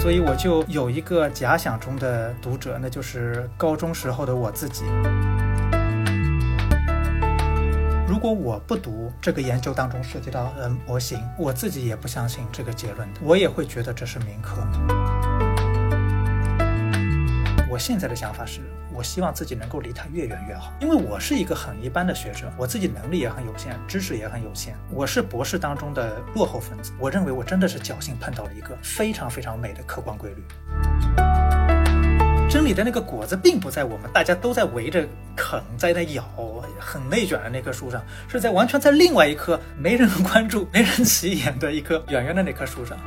[0.00, 4.84] 所以我就有一个假想中的读者，那就是高中时候的我自己。
[8.08, 14.66] 如果我不读这个研究当中涉及到的模型，我自己也不相信这个结论的，我也会觉得这是民科。
[17.70, 18.60] 我现在的想法是，
[18.92, 26.90] 我希望自己能够离他越远越好，因为我是一个很一般的学者，我自己能力也很有限，知识也很有限，我是博士当中的落后分子。
[26.98, 30.42] 我认为我真的是侥幸碰到了一个非常非常美的客观规律。
[32.50, 35.06] 真理的那个果子并不在我们大家都在围着
[35.36, 36.24] 啃，在那咬，
[36.80, 42.98] 很内卷的那棵树上，是在完全在另外一棵没人关注、没人 起眼的一棵远远的那棵树上。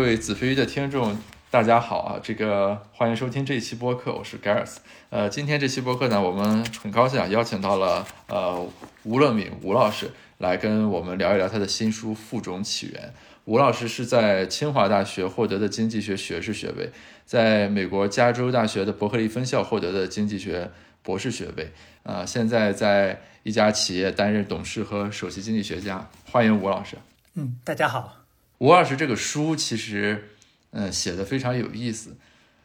[0.00, 1.14] 各位子非鱼的听众，
[1.50, 2.20] 大家好啊！
[2.22, 4.76] 这个欢迎收听这一期播客，我是 Gareth。
[5.10, 8.66] 呃，今天这期播客呢，我们很高兴啊，邀请到了呃
[9.02, 13.08] 吴乐敏吴老师来跟我们聊一聊他的新书《负重起源》。
[13.44, 16.90] 吴老师是在清华大学获得的经济学学士学位，
[17.26, 20.70] 在美国加州大学的伯克利分校获得的经济学
[21.02, 21.70] 博士学位。
[22.04, 26.08] 呃，现在在一家企业担任董事和首席经济学家。
[26.24, 26.96] 欢迎吴老师。
[27.34, 28.19] 嗯，大家好。
[28.60, 30.32] 吴老师这个书其实，
[30.72, 32.18] 嗯，写的非常有意思，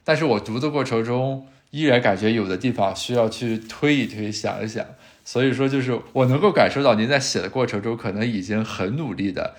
[0.03, 4.85] 但是我读的过程中依然感觉有的地方需要去推一推、想一想。
[5.23, 9.55] 所以说，就是我能够感受到您在写的过程中，可能已经很努力的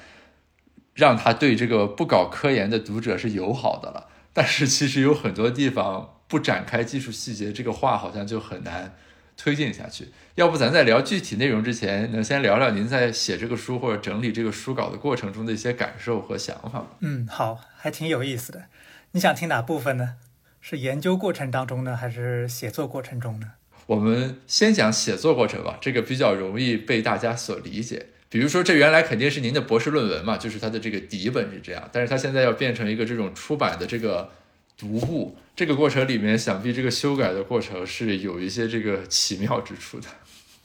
[0.92, 4.08] 让他对这个不搞科研的读者是友好的了。
[4.34, 8.94] 但是其实有很多地方不展开技术细节，这个话好像就很难。
[9.36, 16.86] 推进下去，要不咱在聊具体内容之前，能先聊聊您在写这个书或者整理这个书稿的过程中的一些感受和想法吗？
[17.00, 18.64] 嗯，好，还挺有意思的。
[19.12, 20.14] 你想听哪部分呢？
[20.60, 23.52] 是研究过程当中呢，还是写作过程中呢？
[23.86, 28.06] 我们先讲写作过程吧，这个比较容易被大家所理解。
[28.28, 34.30] 比如说，这原来肯定是您的博士论文嘛，就是它的这个底本是这样，但是它现在要变成一个这种出版的这个。
[34.76, 40.08] 读物这个过程里面，想必这个修改的过程是有一些这个奇妙之处的。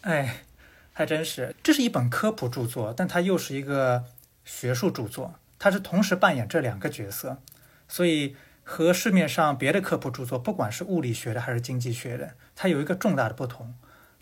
[0.01, 0.43] 哎，
[0.91, 4.03] 还真是，这是一本科普著作，但它又是一个
[4.43, 7.37] 学术著作，它是同时扮演这两个角色，
[7.87, 13.75] 所以和市面上别的科普著作，不管是物理学的还是经济学的，它有一个重大的不同，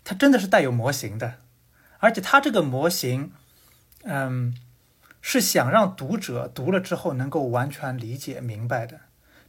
[0.04, 1.34] 它真的是带有模型的，
[1.98, 3.32] 而且它这个模型，
[4.04, 4.56] 嗯，
[5.20, 9.00] 是想让读者读了之后能够完全理解明白的。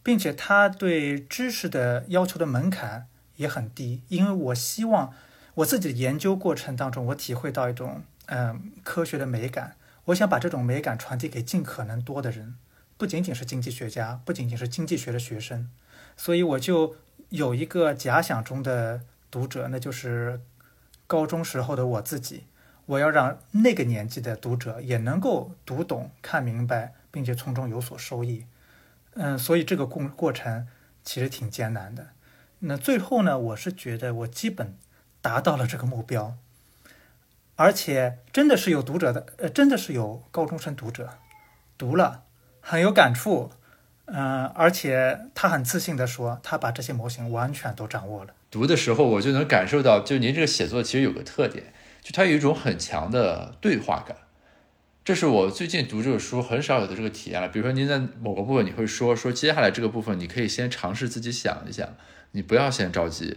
[0.03, 5.13] 并且他对知识的要求的门槛也很低，因为我希望
[5.55, 9.75] 我自己的研究过程当中，我体会到一种嗯科学的美感，
[10.05, 12.55] 我想把这种美感传递给尽可能多的人，
[12.97, 15.69] 不仅仅是经济学家，不仅仅是经济学的学生，
[16.17, 16.95] 所以我就
[17.29, 20.41] 有一个假想中的读者，那就是
[21.05, 22.45] 高中时候的我自己，
[22.85, 28.45] 我要让那个年纪的读者也能够读懂、看明白，并且从中有所收益。
[29.15, 30.67] 嗯，所以这个过过程
[31.03, 32.09] 其实挺艰难的。
[32.59, 34.77] 那最后呢，我是觉得我基本
[35.21, 36.35] 达到了这个目标，
[37.55, 41.09] 而且真的是有读者的，呃，真的是有高中生读者
[41.77, 42.23] 读了
[42.61, 43.51] 很有感触，
[44.05, 48.33] 嗯，而且他很自信的说，他把这些模型完全都掌握了。
[48.49, 54.15] 读的时候我就能感受到，就您这个写作其实有个特点，就它有一种很强的对话感。
[55.11, 57.49] 这是我最近读这个书很少有的这个体验了。
[57.49, 61.85] 比如说，您在某个部分你会说说，接下来这个部分你可以先尝试自己想一想，
[62.31, 63.35] 你不要先着急，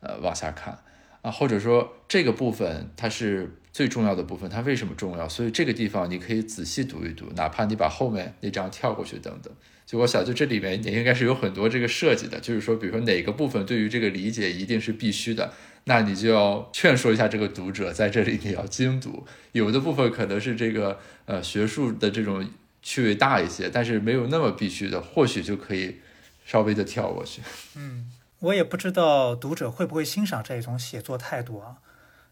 [0.00, 0.76] 呃，往下看
[1.20, 5.28] 啊，或者说这个部分它是最重要的部分，它为什么重要？
[5.28, 9.54] 所以这个地方你可以仔细读一读，哪怕你把后面那章跳过去等等。
[9.86, 15.52] 就我想，就这里面也应该是有很多这个设计的，就是说，比如说哪个部分对于这个理解一定是必须的。
[15.84, 22.48] 那你就要劝说一下这个读者，在这里你要精读，有的部分可能是这个呃学术的这种
[22.82, 25.98] 趣味大一些，但是没有那么必须的，或许就可以
[26.44, 27.42] 稍微的跳过去。
[27.74, 31.78] 嗯，我也不知道读者会不会欣赏这种写作态度啊，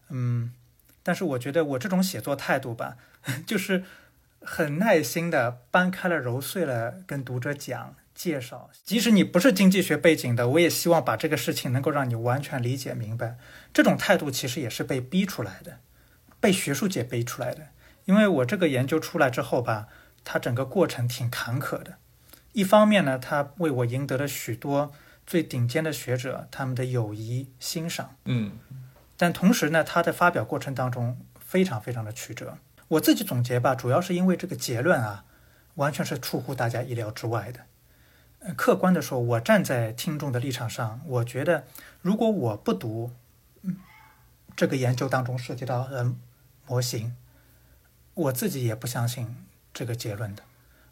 [0.09, 0.53] 嗯，
[1.03, 2.95] 但是我觉得我这种写作态度吧，
[3.45, 3.83] 就是
[4.41, 7.95] 很耐心的掰开了揉碎了跟读者讲。
[8.21, 13.37] 介绍，即使你不是经济学背景的，我也希望把这个事情能够让你完全理解明白。
[13.73, 15.79] 这种态度其实也是被逼出来的，
[16.39, 17.69] 被学术界逼出来的。
[18.05, 19.87] 因为我这个研究出来之后吧，
[20.23, 21.95] 它整个过程挺坎坷的。
[22.53, 24.91] 一方面呢，它为我赢得了许多
[25.25, 28.51] 最顶尖的学者他们的友谊欣赏，嗯，
[29.17, 32.59] 但同时呢，它的发表过程当中非常非常的曲折。
[32.89, 35.25] 我自己总结吧，主要是因为这个结论啊，
[35.73, 37.61] 完全是出乎大家意料之外的。
[38.57, 41.65] 客观的说，我站在听众的立场上，我觉得
[42.01, 43.11] 如果我不读，
[43.61, 43.77] 嗯，
[44.55, 46.13] 这个研究当中涉及到的
[46.65, 47.15] 模型，
[48.15, 49.35] 我自己也不相信
[49.71, 50.43] 这个结论的，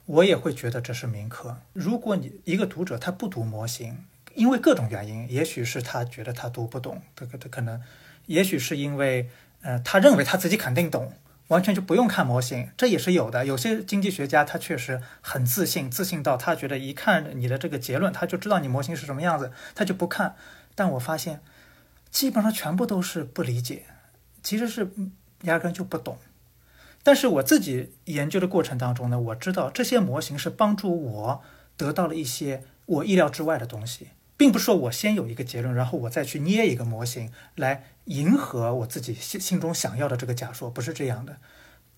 [0.05, 1.57] 我也会觉得这是民科。
[1.73, 4.05] 如果你一个读者他不读模型，
[4.35, 7.81] 因为各种原因，也许是他觉得他读不懂，这个他可能，
[8.27, 9.27] 也许是因为
[9.61, 11.13] 呃他认为他自己肯定懂。
[11.49, 13.45] 完全就不用看模型，这也是有的。
[13.45, 20.35] 有些经济学家他确实很自信，自信到他觉得一看你的这个结论，他就知道你模型是什么样子，他就不看。
[20.73, 21.41] 但我发现，
[22.09, 23.83] 基本上全部都是不理解，
[24.41, 24.91] 其实是
[25.43, 26.17] 压根就不懂。
[27.03, 31.41] 但是我自己研究的过程当中呢，我知道这些模型是帮助我
[31.75, 34.09] 得到了一些我意料之外的东西。
[34.37, 41.37] 并不是说我先有一个结论，然后我再去捏一个模型来迎合我自己心心中想要的这个假说，不是这样的。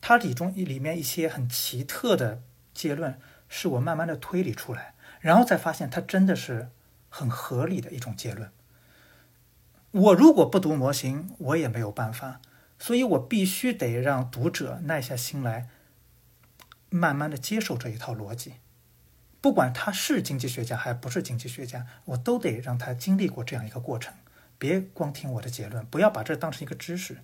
[0.01, 2.41] 它里中里面一些很奇特的
[2.73, 6.69] 结论，是我慢慢的推理出来，然后再发现它真的是
[7.07, 8.51] 很合理的一种结论。
[9.91, 12.41] 我如果不读模型，我也没有办法，
[12.79, 15.69] 所以我必须得让读者耐下心来，
[16.89, 18.55] 慢慢的接受这一套逻辑。
[19.39, 24.13] 不管他是经济学家还不是经济学家，我都得让他经历过这样一个过程，
[24.61, 27.17] 别光听我的结论，不要把这当成一个知识。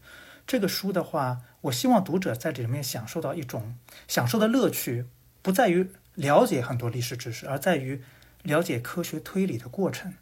[0.48, 5.06] 这个书的话，我希望读者在里面享受到一种享受的乐趣，
[5.44, 8.02] 不在于了解很多历史知识，而在于
[8.42, 10.16] 了解科学推理的过程，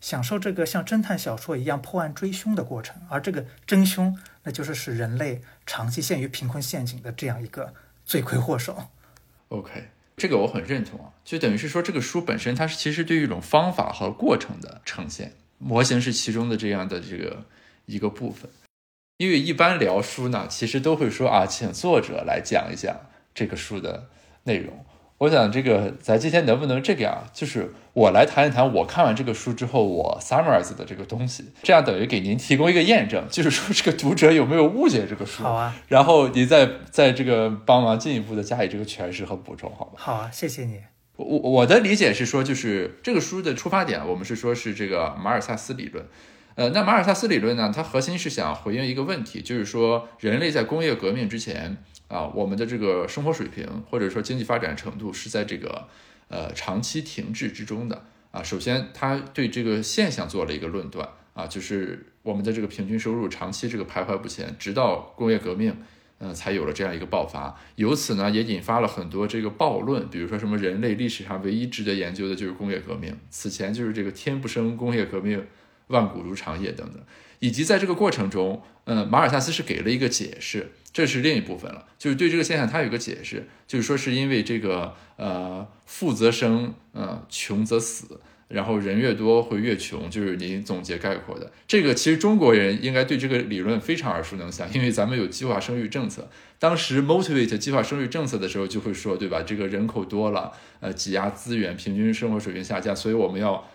[0.00, 3.00] 享受这个像侦探小说一样破案追凶的过程。
[3.08, 7.72] 而这个真凶，那就是使人类长期陷于贫困陷阱的这样一个
[8.04, 8.88] 罪魁祸首。
[9.50, 9.90] OK。
[10.16, 17.44] 这个我很认同啊，就等于是说，这个书本身它是其实对于一种方法和过程的呈现，模型是其中的这样的这个
[17.86, 18.50] 一个部分。
[19.18, 22.94] 因为一般聊书呢，其实都会说啊，请作者来讲一讲
[23.34, 24.08] 这个书的
[24.44, 24.84] 内容。
[25.18, 27.26] 我想这个咱今天能不能这个样？
[27.32, 35.42] 就是我来谈一谈我看完这个书之后我 summarize 的这个东西，这样等于给您提供一个验证，就是说这个读者有没有误解这个书？
[35.42, 39.92] 好啊，然后您再在这个帮忙进一步的加以这个诠释和补充，好吧？
[39.96, 40.82] 好啊，谢谢你。
[41.16, 46.06] 我我的理解是说，就是这个书的出发点，我们是说是这个马尔萨斯理论。
[46.54, 51.76] 呃，那马尔萨斯理论呢，它核心是想回应一个问题，就是说人类在工业革命之前。
[52.08, 55.88] 啊，我们的这个生活水平或者说经济发展程度是在这个
[56.28, 58.40] 呃长期停滞之中的啊。
[58.44, 65.76] 首先，他对这个现象做了一个论断啊，就是我们的这个平均收入长期这个徘徊不前，直到工业革命，
[66.18, 67.58] 嗯，才有了这样一个爆发。
[67.76, 75.46] 由此呢，也引发了很多这个暴论，比如说什么人类历史上唯一值得研究的就是工业革命，此前就是这个天不生工业革命，
[75.88, 77.02] 万古如长夜等等。
[77.38, 80.72] 以及在这个过程中，嗯，马尔萨斯是给了一个解释。
[80.90, 88.18] 这是另一部分了，就是对这个现象，他有个解释，就是说是因为这个呃富则生，呃穷则死，
[88.48, 91.94] 然后人越多会越穷，就是您总结概括的这个。
[91.94, 96.28] 其实中国人应该对这个理论非常耳熟能详，因为咱们有计划生育政策，
[96.58, 99.42] 当时 motivate 计划生育政策的时候就会说，对吧？
[99.42, 103.68] 这个人口多了，呃挤压资源，平均生活水平下降，所以我们要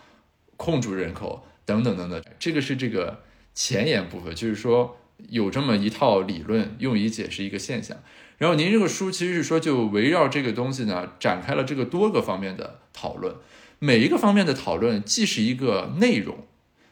[0.58, 2.22] 控住人口等等等等。
[2.40, 3.22] 这个是这个
[3.54, 4.98] 前言部分，就是说。
[5.30, 7.96] 有这么一套理论用以解释一个现象，
[8.40, 13.36] 然后您这个书其实是说就围绕这个东西呢展开了这个多个方面的讨论，
[13.84, 16.46] 每一个方面的讨论既是一个内容，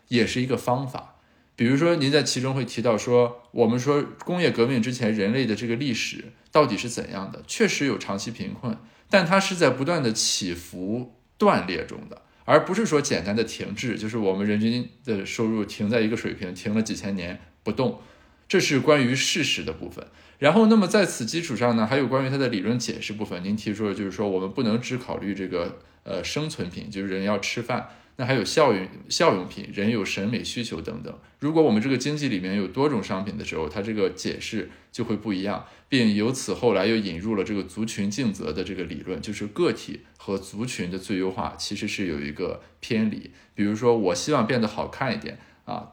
[0.07, 1.17] 也是一个方法。
[1.55, 7.43] 比如说您在其中会提到说，我们说工业革命之前人类的这个历史到底是怎样的？
[7.45, 8.75] 确实有长期贫困，
[9.07, 18.01] 但它是在不断的起伏断裂中的，而不是说简单的停滞，就是我们人均的收入停在一个水平，停了几千年不动。
[18.47, 20.07] 这是关于事实的部分，
[20.39, 23.43] 然后那么在此基础上呢，还有关于它的理论解释部分。
[23.43, 31.13] 您提出的就是说，我们不能只考虑这个呃生存品，就是人要吃饭，那还有效用效用品，人有审美需求等等。
[31.39, 43.31] 如果我们这个经济里面有多种商品的时候，它这个解释就会不一样，并由此后来又引入了这个族群竞择的这个理论，就是个体和族群的最优化其实是有一个偏离。
[43.53, 45.91] 比如说，我希望变得好看一点啊。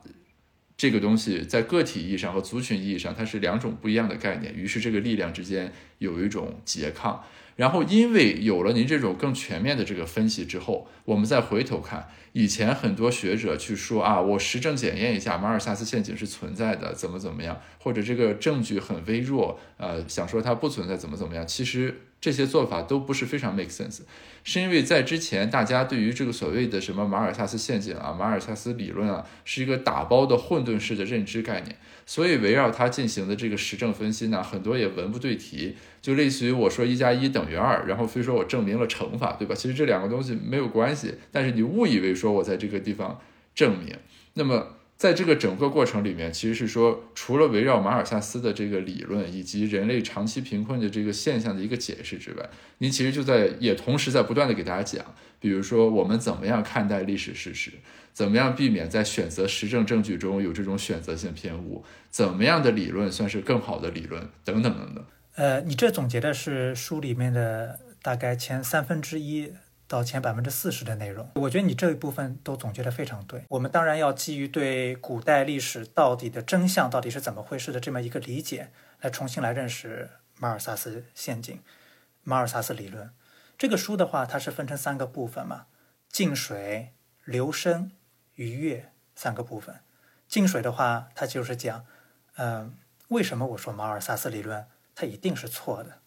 [0.77, 4.55] 这个东西在个体意义上和族群意义上，它是两种不一样的概念。
[4.55, 7.25] 于是这个力量之间有一种拮抗。
[7.57, 21.47] 然后因为有了您这种更全面的这个分析之后，我们再回头看以前很多学者去说啊，我实证检验一下马尔萨斯陷阱是存在的，怎么怎么样，或者这个证据很微弱，呃，想说它不存在，怎么怎么样。
[21.47, 22.03] 其实。
[22.27, 24.01] 这些做法都不是非常 make sense，
[24.43, 39.55] 是因为在之前大家对于这个所谓的什么马尔萨斯陷阱啊、马尔萨斯理论啊，是一个打包的混沌式的认知概念，所以围绕它进行的这个实证分析呢，很多也文不对题，就类似于我说一加一等于二，然后非说我证明了乘法，对吧？
[39.55, 43.21] 其实这两个东西没有关系，但是你误以为说我在这个地方
[43.55, 43.97] 证明，
[44.35, 44.76] 那么。
[44.97, 52.49] 在这个整个过程里面，其实是说，除了围绕马尔萨斯的这个理论以及人类长期贫困的这个现象的一个解释之外，
[52.79, 55.05] 您其实就在也同时在不断的给大家讲，
[55.39, 57.73] 比如说我们怎么样看待历史事实，
[58.15, 65.05] 怎么样避免在选择实证证据中有这种选择性偏误，怎么样的理论算是更好的理论，等等等等。
[65.35, 69.53] 呃，你这总结的是书里面的大概前三分之一。
[69.89, 73.45] 到前百分之四十的内容，我觉得你这一部分都总结的非常对。
[73.49, 81.63] 我们当然要基于对古代历史到底的真相到底是怎么回事的这么一个理解，来重新来认识马尔萨斯陷阱、
[82.23, 83.11] 马尔萨斯理论。
[83.57, 85.67] 这个书的话，它是分成三个部分嘛：
[86.09, 86.93] 静水、
[87.25, 87.93] 流深、
[88.35, 89.81] 愉悦三个部分。
[90.27, 91.87] 静水的话，它就是讲，
[92.35, 92.77] 嗯，
[93.09, 94.67] 为什么我说马尔萨斯理论
[94.97, 96.01] 它一定是错的？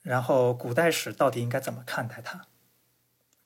[0.00, 2.46] 然后古代史到底应该怎么看待它？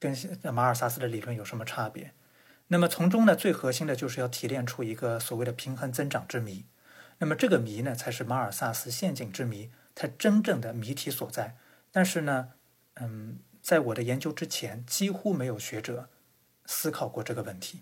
[0.04, 2.12] 跟马尔萨斯的理论有什么差别？
[2.66, 6.66] 那么从中呢，最核心的就是要提炼出一个所谓的平衡增长之谜。
[7.18, 11.56] 那么这个谜呢，才是马尔萨斯陷阱之谜，它真正的谜题所在。
[11.90, 12.50] 但是呢，
[12.94, 16.10] 嗯，在我的研究之前，几乎没有学者
[16.66, 17.80] 思考过这个问题。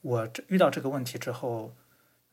[0.00, 1.76] 我遇到这个问题之后，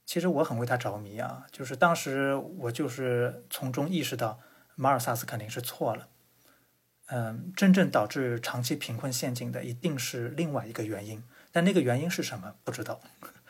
[0.05, 1.45] 其实我很为他着迷啊。
[1.51, 4.39] 就是当时我就是从中意识到，
[4.75, 6.07] 马尔萨斯肯定是错了。
[7.15, 12.99] 嗯，真正导致长期贫困陷阱的一定是另外一个原因，但那个原因是什么不知道。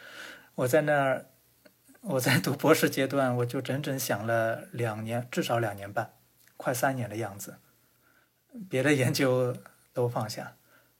[0.55, 1.27] 我在那儿，
[2.01, 6.11] 我在读博士阶段，我就整整想了两年，至少两年半，
[6.57, 7.55] 快三年的样子。
[8.69, 9.55] 别的研究
[9.93, 10.57] 都放下，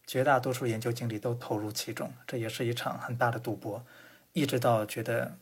[0.08, 3.86] 绝大多数研究精力都投入其中，这也是一场很大的赌博。
[4.32, 5.38] 一直到觉得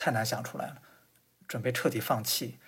[0.00, 0.82] 太难想出来了，
[1.46, 2.58] 准备彻底放弃。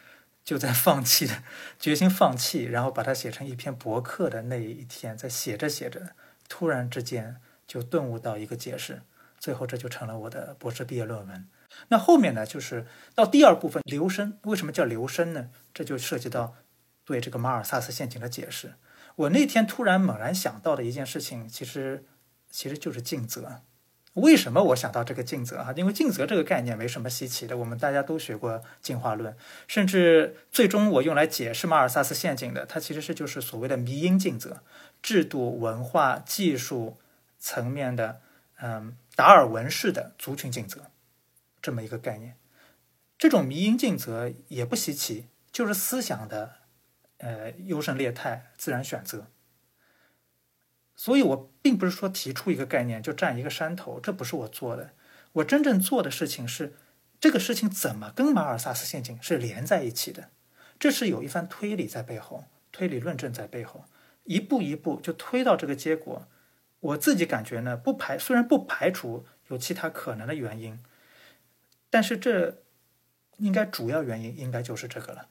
[0.47, 1.43] 就在放弃的
[1.77, 6.11] 决心放弃，然后把它写成一篇博客的那一天，在写着写着，
[6.49, 9.03] 突然之间就顿悟到一个解释，
[9.41, 11.49] 最后这就成了我的博士毕业论文。
[11.89, 12.87] 那后面呢，就是
[13.17, 15.51] 到第二部分留声，为什么叫留声呢？
[15.75, 16.55] 这就涉及到
[17.05, 18.75] 对这个马尔萨斯陷阱的解释。
[19.17, 22.05] 我那天突然猛然想到的一件事情，其实
[22.49, 23.63] 其实就是尽责。
[24.17, 25.75] 为什么我想到这个尽责啊？
[25.77, 34.63] 因为尽责这个概念没什么稀奇的，我们大家都学过进化论，甚至最终我用来解释马尔萨斯陷阱的，它其实是就是所谓的迷因尽责，
[35.03, 36.97] 制度、文化、技术
[37.39, 38.23] 层面的，
[38.63, 40.91] 嗯，达尔文式的族群尽责，
[41.61, 42.37] 这么一个概念。
[43.19, 46.55] 这种迷因尽责也不稀奇，就是思想的，
[47.19, 49.27] 呃，优胜劣汰、自然选择。
[50.97, 54.93] 所以，我并不是说提出一个概念就占一个山头，这不是我做的。
[55.33, 56.75] 我真正做的事情是，
[57.21, 60.31] 这个事情怎么跟马尔萨斯陷阱是连在一起的？
[60.79, 63.85] 这是有一番推理在背后，推理论证在背后，
[64.25, 66.27] 一步一步就推到这个结果。
[66.81, 70.79] 我自己感觉呢，不排虽然不排除有其他可能的原因，
[71.91, 72.63] 但是这
[73.37, 75.29] 应该主要原因应该就是这个了，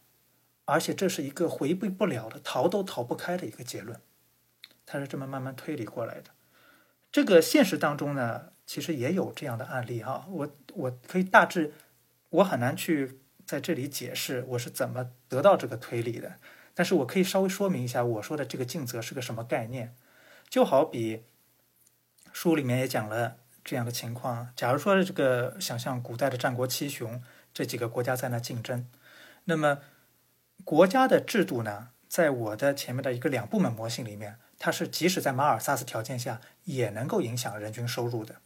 [0.65, 3.99] 而且这是一个回避不了的、逃都逃不开的一个结论。
[4.85, 6.31] 它是这么慢慢推理过来的。
[7.11, 10.25] 这个现实当中呢，其实也有这样的案例哈。
[10.29, 11.73] 我我可以大致，
[12.29, 16.33] 我很难去在这里解释我是怎么得到这个推理的。
[16.73, 19.95] 但是我可以稍微说明一下，我说的这个尽责是个什么概念。
[20.49, 21.23] 就好比
[22.33, 27.23] 书里面也讲了这样的情况：假如说这个想象古代的战国七雄
[27.53, 28.89] 这几个国家在那竞争，
[29.45, 29.79] 那么
[30.65, 34.37] 国家的制度呢，在我的前面的一个两部门模型里面。
[34.57, 38.41] 它是即使在马尔萨斯条件下也能够影响人均收入的。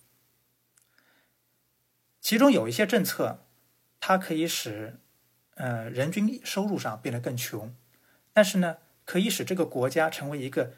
[2.19, 3.45] 其中有一些政策，
[3.99, 4.99] 它可以使
[5.55, 7.73] 呃人均收入上变得更穷，
[8.33, 10.73] 但是呢，可以使这个国家成为一个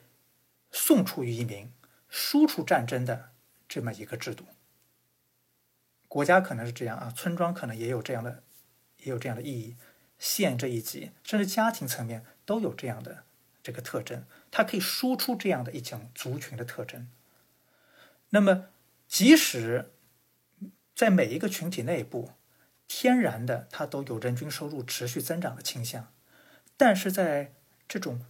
[0.71, 1.71] 送出于移民、
[2.07, 3.31] 输出战争的
[3.67, 4.45] 这么一个制度。
[6.07, 8.43] 国家可能是这样啊，村庄可能也有这样的，
[8.97, 9.77] 也有这样的意义。
[10.19, 13.23] 县这一级，甚至家庭层面都有这样的
[13.63, 14.23] 这个特征。
[14.51, 17.09] 它可以输出这样的一种族群的特征。
[18.29, 18.65] 那么，
[19.07, 19.91] 即使
[20.93, 22.33] 在每一个群体内部，
[22.87, 26.13] 天然的它都有人均收入持续增长的倾向，
[26.77, 27.53] 但是在
[27.87, 28.25] 这种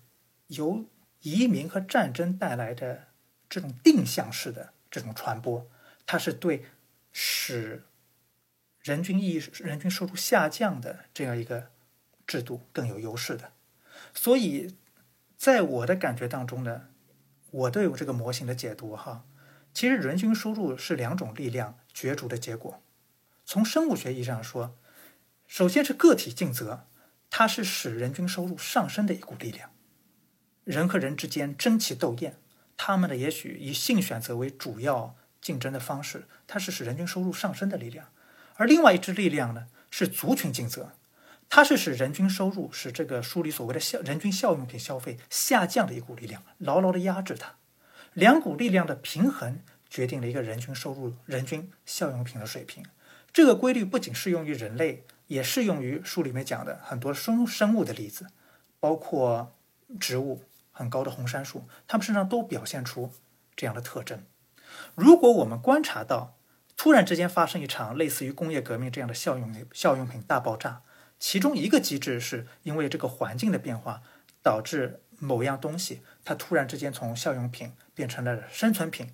[0.48, 0.86] 由
[1.22, 3.08] 移民和战争带来的
[3.50, 5.70] 这种定向式的这种传播，
[6.06, 6.66] 它是对
[7.12, 7.84] 使
[8.82, 11.70] 人均意人均收入下降的这样一个
[12.26, 13.54] 制度更有优势的。
[14.14, 14.76] 所以，
[15.42, 16.90] 在我的感觉当中呢，
[17.50, 19.26] 我对我这个模型的解读哈，
[19.74, 22.80] 其实人均收入是两种力量角逐的结果。
[23.44, 24.78] 从生物学意义上说，
[25.48, 26.86] 首先是个体尽责，
[27.32, 29.72] 它是使人均收入上升的一股力量。
[30.64, 32.38] 人和人之间争奇斗艳，
[32.78, 38.10] 他们的也许以性选择为主要竞争的方式，它是使人均收入上升的力量。
[38.58, 40.94] 而另外一支力量呢，是族群尽责，
[41.54, 47.56] 它是使人均收入，使这个书里所谓的效人均效用品消费下降的一股力量，牢牢的压制它。
[48.14, 52.86] 两股力量的平衡决定了一个人均收入、人均效用品的水平。
[53.34, 58.28] 这个规律不仅适用于人类，也适用于书里面讲的很多生生物的例子，
[58.80, 59.54] 包括
[60.00, 60.44] 植物。
[60.74, 63.12] 很高的红杉树，它们身上都表现出
[63.58, 64.24] 这样的特征。
[64.96, 66.38] 如果我们观察到
[66.78, 70.82] 突然之间发生一场类似于工业革命这样的效用效用品大爆炸，
[71.22, 74.02] 其中一个机制是因为这个环境的变化
[74.42, 79.14] 导致某样东西它突然之间从效用品变成了生存品，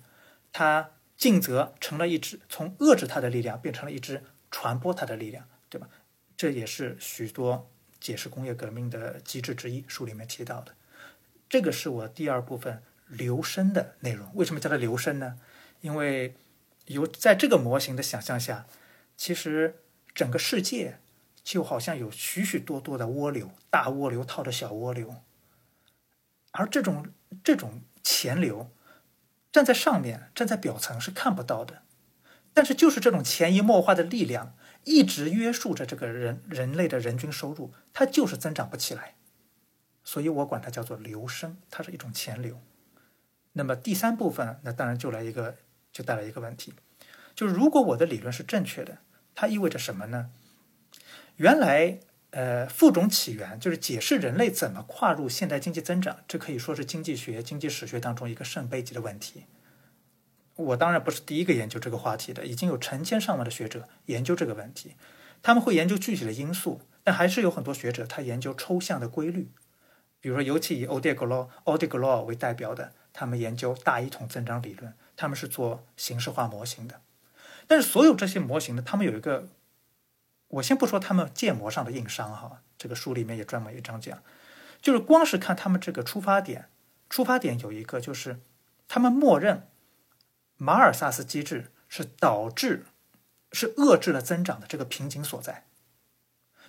[0.50, 5.86] 它尽责成了一支从遏制它的力量变成了一支传播它的力量，对吧？
[6.34, 10.72] 这也是许多解释工业革命的机制之一，书里面提到的。
[11.46, 14.30] 这个是我第二部分留声的内容。
[14.34, 15.38] 为什么叫它留声呢？
[15.82, 16.34] 因为
[16.86, 18.66] 有在这个模型的想象下，
[19.14, 19.76] 其实
[20.14, 21.00] 整个世界
[21.48, 25.22] 就好像有许许多多的涡流，大涡流套着小涡流，
[26.50, 27.06] 而这种
[27.42, 28.70] 这种潜流
[29.50, 31.84] 站在上面，站在表层是看不到的。
[32.52, 39.14] 但是就是这种潜移默化的力量，一直约束着这个人人类的人均收入，它就是增长不起来。
[40.04, 42.60] 所以我管它叫做流升，它是一种潜流。
[43.54, 45.56] 那么第三部分，那当然就来一个，
[45.90, 46.74] 就带来一个问题，
[47.34, 48.98] 就是如果我的理论是正确的，
[49.34, 50.28] 它意味着什么呢？
[51.38, 59.44] 原来，呃，副种起源就是解释人类怎么跨入现代经济增长，这可以说是经济学、经济史学当中一个圣杯级的问题。
[60.56, 64.96] 我当然不是第一个研究这个话题的，已经有成千上万的学者研究这个问题，
[65.40, 69.52] 他们会研究具体的因素，但还是有很多学者他研究抽象的规律。
[70.20, 77.00] 比如说，尤其以欧迪格洛、欧迪格洛为代表的，他们研究大一统增长理论，他们是做形式化模型的。
[77.68, 79.46] 但是，所有这些模型呢，他们有一个，
[80.48, 84.22] 我先不说他们建模上的硬伤哈，这个书里面也专门一章讲，
[84.80, 86.68] 就是光是看他们这个出发点，
[87.10, 88.40] 出发点有一个就是，
[88.86, 89.68] 他们默认
[90.56, 92.86] 马尔萨斯机制是导致、
[93.52, 95.66] 是遏制了增长的这个瓶颈所在。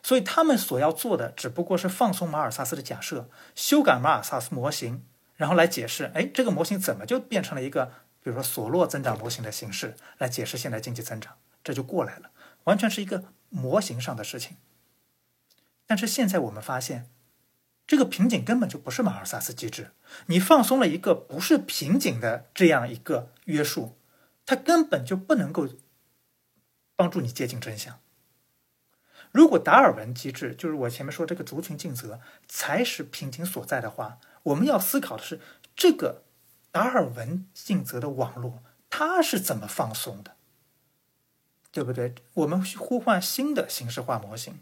[0.02, 5.04] 所以他们所要做的只不过是放松马尔萨斯的假设，修改马尔萨斯模型，
[5.36, 7.86] 然后来解释，哎，这个模型怎么就变成了一个，
[8.24, 12.32] 比如说索洛增长模型的形式来解释现在经济增长，这就过来了，
[12.64, 14.58] 完全是一个模型上的事情。
[15.86, 17.10] 但是现在我们发现，
[17.88, 19.92] 这个瓶颈根本就不是马尔萨斯机制，
[20.28, 23.98] 你放松了一个不是瓶颈的这样一个约束，
[24.46, 25.68] 它根本就不能够
[26.96, 28.00] 帮助你接近真相。
[29.32, 35.40] 如果达尔文机制就是我前面说这个族群尽责才是瓶颈所在的话，我们要思考的是
[35.76, 36.24] 这个
[36.72, 40.36] 达尔文尽责的网络它是怎么放松的，
[41.72, 42.16] 对不对？
[42.34, 44.60] 我们呼唤新的形式化模型。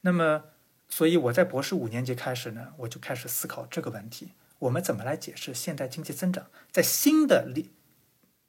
[0.00, 0.44] 那么，
[0.88, 7.70] 所以我在博士五年级开始呢，我就开始思考这个问题：我们怎么来解释现代经济增长在新的理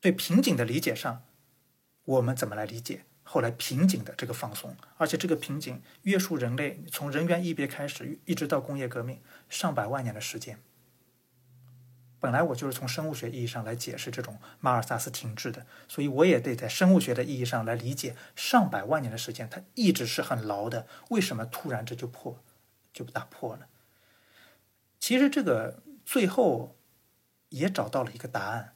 [0.01, 1.23] 对瓶颈的理解上，
[2.05, 3.05] 我们怎么来理解？
[3.23, 10.59] 后来瓶颈的这个放松，而且这个瓶颈约束人类从人猿异别开始，一直到工业革命上百万年的时间。
[12.19, 22.37] 本来我就是从生物学意义上来解释这种马尔萨斯停滞的，所以我也得在生物学的意义上来理解上百万年的时间，它一直是很牢的，为什么突然这就破，
[22.91, 23.67] 就打破了？
[24.99, 26.75] 其实这个最后
[27.49, 28.73] 也找到了一个答案。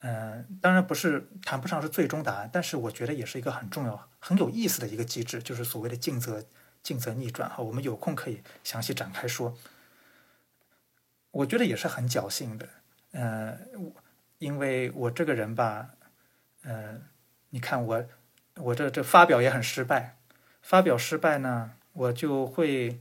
[0.00, 6.44] 嗯，当然不是谈不上是最终答案，但是我觉得也是一个很重要、很有意思的一个机制，就是所谓的尽责、
[6.82, 7.62] 尽责逆转哈。
[7.62, 9.56] 我们有空可以详细展开说。
[11.34, 12.68] 我觉得也是很侥幸的，
[13.12, 13.58] 嗯，
[14.38, 15.90] 因为我这个人吧，
[16.62, 17.02] 嗯，
[17.50, 18.04] 你看我，
[18.56, 20.16] 我这这发表也很失败，
[20.62, 23.00] 发表失败呢，我就会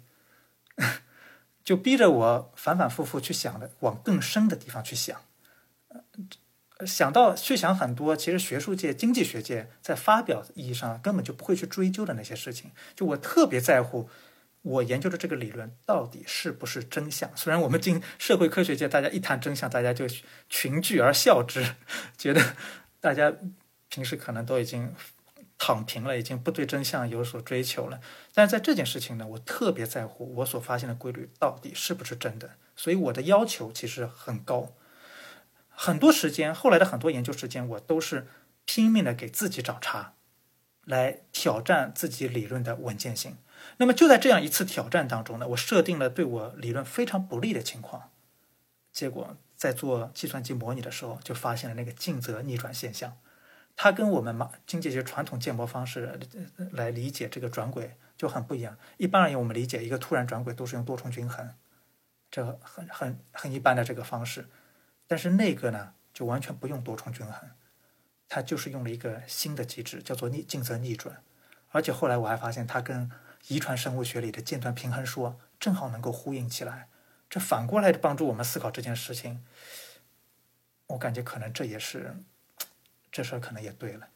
[1.64, 5.22] 就逼着我反反复复去想的，往更深的地方去想。
[6.86, 12.72] 想到去想很多，其实学术界、经济学界在发表意义上根本就不会去追究的那些事情。
[12.96, 14.10] 就我特别在乎，
[14.64, 17.30] 我研究的这个理论到底是不是真相。
[17.36, 20.06] 虽然我们进社会科学界，大家一谈真相，大家就
[20.50, 21.76] 群聚而笑之，
[22.18, 22.56] 觉得
[23.00, 23.34] 大家
[23.90, 24.96] 平时可能都已经
[25.58, 28.00] 躺平了，已经不对真相有所追求了。
[28.34, 34.72] 但是在这件事情呢，我特别在乎我所发现的规律到底是不是真的，所以我的要求其实很高。
[35.70, 38.28] 很多时间，后来的很多研究时间，我都是
[38.64, 40.14] 拼命的给自己找茬，
[40.86, 43.38] 来挑战自己理论的稳健性。
[43.78, 48.12] 那么就在这样一次挑战当中呢，我设定了对我理论非常不利的情况，
[48.92, 53.18] 结果在做计算机模拟的时候，就发现了那个近则逆转现象。
[53.76, 56.20] 它跟我们马经济学传统建模方式
[56.74, 58.78] 来理解这个转轨就很不一样。
[58.98, 61.50] 一般而言，我们理解一个突然转轨都是用多重均衡，
[62.30, 64.48] 这很很很一般的这个方式。
[65.08, 67.50] 但是那个呢，就完全不用多重均衡，
[68.30, 71.24] 它就是用了一个新的机制，叫做逆近则逆转。
[71.70, 73.10] 而且后来我还发现，它跟
[73.48, 76.88] 遗传生物学里的间断平衡说正好能够呼应起来。
[77.30, 79.44] 这反过来帮助我们思考这件事情，
[80.88, 82.16] 我感觉可能这也是。
[83.12, 84.08] 这事儿可能也对了，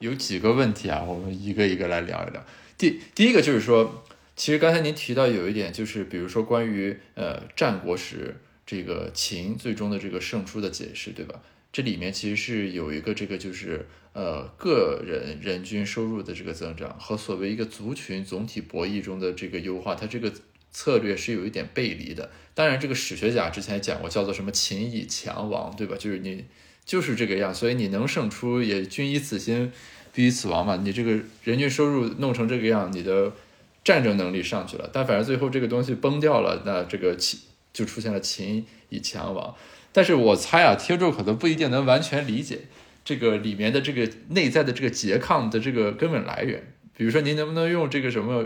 [0.00, 2.44] 有几个问题啊，我们一个一个来聊一聊。
[2.76, 4.04] 第第一个就是说，
[4.36, 11.40] 其实刚才您提到有一点，就是比如说关于呃战国时这个秦最终的这个胜出的解释，对吧？
[11.72, 20.32] 这里面其实是有一个这个就是呃个人人均收入的这个增长和所谓一个族群总体博弈中的这个优化，它这个
[20.70, 22.30] 策略是有一点背离的。
[22.54, 25.96] 当然，这个史学家之前讲过，叫做什么秦以强亡，对吧？
[25.98, 26.44] 就是你。
[26.88, 29.70] 就是这个样，所以你能胜出也均以此心，
[30.14, 30.74] 必以此亡嘛。
[30.76, 33.30] 你这个人均收入弄成这个样，你的
[33.84, 37.40] 战争能力上去了，但反正最后这个东西崩掉了，那这个秦
[37.74, 39.54] 就出现了秦以强亡。
[39.92, 42.62] 但是我猜啊，听众可能不一定能完全理解
[43.04, 46.74] 这个里面的这个内在的这个拮抗的这个根本来源。
[46.94, 48.44] 比如说，您能不能用这个什么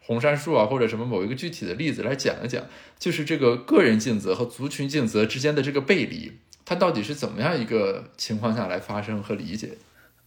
[0.00, 2.64] 红杉树啊，或者什么某一个具体的例子来讲一讲，
[2.98, 6.38] 就是这个个人尽责和族群尽责之间的这个背离？
[6.64, 9.72] 它到底是怎么样一个情况下来发生和理解？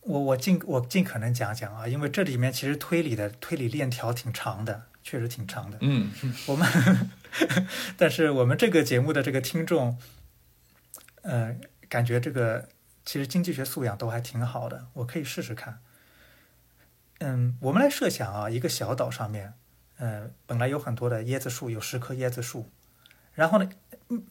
[0.02, 5.78] 我我尽我尽可能讲讲啊，因为这里面其实推理的推理链条挺长的，确实挺长的。
[5.82, 6.12] 嗯，
[6.46, 6.68] 我们
[7.98, 9.98] 但是我们这个节目的这个听众，
[11.24, 11.58] 呃，
[11.90, 12.70] 感觉这个
[13.04, 15.80] 其实经济学素养都还挺好的，我可以试试看。
[17.20, 19.54] 嗯，我们来设想啊，一个小岛上面，
[19.98, 22.70] 呃，本来有很多的椰子树，有十棵椰子树，
[23.34, 23.70] 然后呢？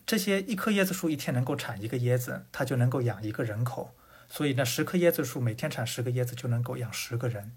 [0.06, 3.94] 这些一棵椰子树一天能够产一个椰子，它就能够养一个人口。
[4.28, 7.52] 所以呢，十棵椰子树每天产十个椰子就能够养十个人。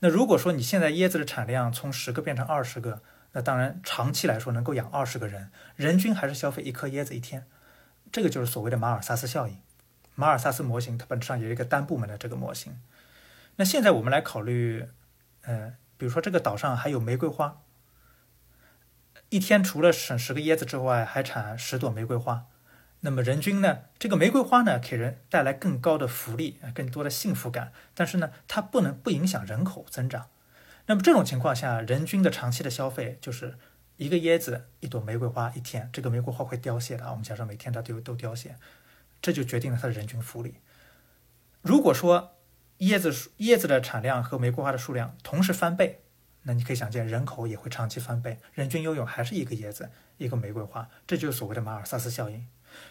[0.00, 3.02] 那如果说你现在椰子的产量从十个变成二十个，
[3.32, 7.46] 那当然长期来说能够养二十个人，人均还是消费一颗椰子一天。
[8.10, 9.58] 这个就是所谓的马尔萨斯效应。
[10.14, 12.80] 马尔萨斯模型它本质上有一个单部门的这个模型。
[13.56, 14.86] 那现在我们来考虑，
[15.42, 17.60] 呃，比如说这个岛上还有玫瑰花。
[19.28, 22.46] 一天除了省十个椰子之外，还产十朵玫瑰花。
[23.00, 23.80] 那么人均呢？
[23.98, 27.72] 这个玫瑰花呢，给人带来更高的福利，更多的幸福感。
[27.94, 30.28] 但是呢，它不能不影响人口增长。
[30.86, 33.56] 那么这种情况下，人均的长期的消费就是
[33.98, 35.90] 一个椰子，一朵玫瑰花一天。
[35.92, 37.10] 这个玫瑰花会凋谢的啊。
[37.10, 38.56] 我们假设每天它都都凋谢，
[39.20, 40.54] 这就决定了它的人均福利。
[41.60, 42.36] 如果说
[42.78, 46.00] 椰子椰子的产量和玫瑰花的数量同时翻倍。
[46.42, 52.46] 那你可以想见，人口也会长期翻倍，人均拥有还是一个椰子，一个玫瑰花，这就是所谓的马尔萨斯效应。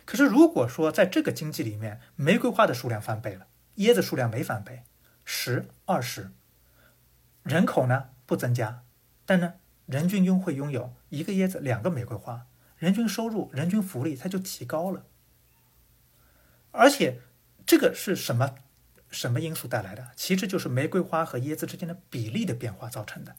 [0.06, 4.84] 可是如果说在这个经济里面，玫瑰花的数量翻倍了，椰子数量没翻倍，
[5.26, 6.30] 十、二十，
[7.42, 8.84] 人口呢不增加，
[9.26, 9.54] 但呢
[9.88, 12.46] 人均拥会拥有一个椰子，两个玫瑰花，
[12.78, 15.04] 人均收入、人均福利它就提高了。
[16.72, 17.22] 而且
[17.66, 18.54] 这个是什么
[19.10, 20.12] 什么因素带来的？
[20.16, 23.36] 其实就是玫瑰花和椰子之间的比例的变化造成的。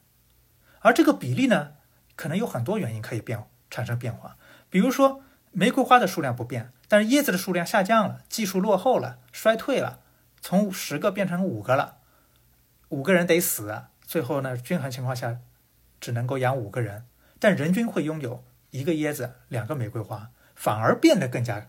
[0.79, 1.73] 而这个比例呢，
[2.15, 4.35] 可能有很多原因可以变产生变化。
[4.69, 10.01] 比如说，玫瑰花的数量不变，但是椰子的数量下降了，技术落后了，衰退了，
[10.41, 11.97] 从十个变成五个了，
[12.89, 13.83] 五个人得死。
[14.01, 15.39] 最后呢，均衡情况下
[15.99, 17.05] 只能够养五个人，
[17.39, 21.67] 但人均会拥有一个椰子、两个玫瑰花，反而变得更加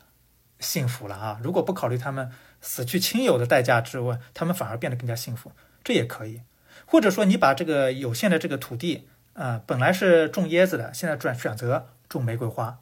[0.58, 1.40] 幸福了啊！
[1.42, 6.42] 如果不考虑他们死去亲友的代价之外，他们反而变得更加幸福，这也可以。
[6.86, 12.80] 或者说，你把这个有限的这个土地，啊，本来是种椰子的，现在转选择种玫瑰花，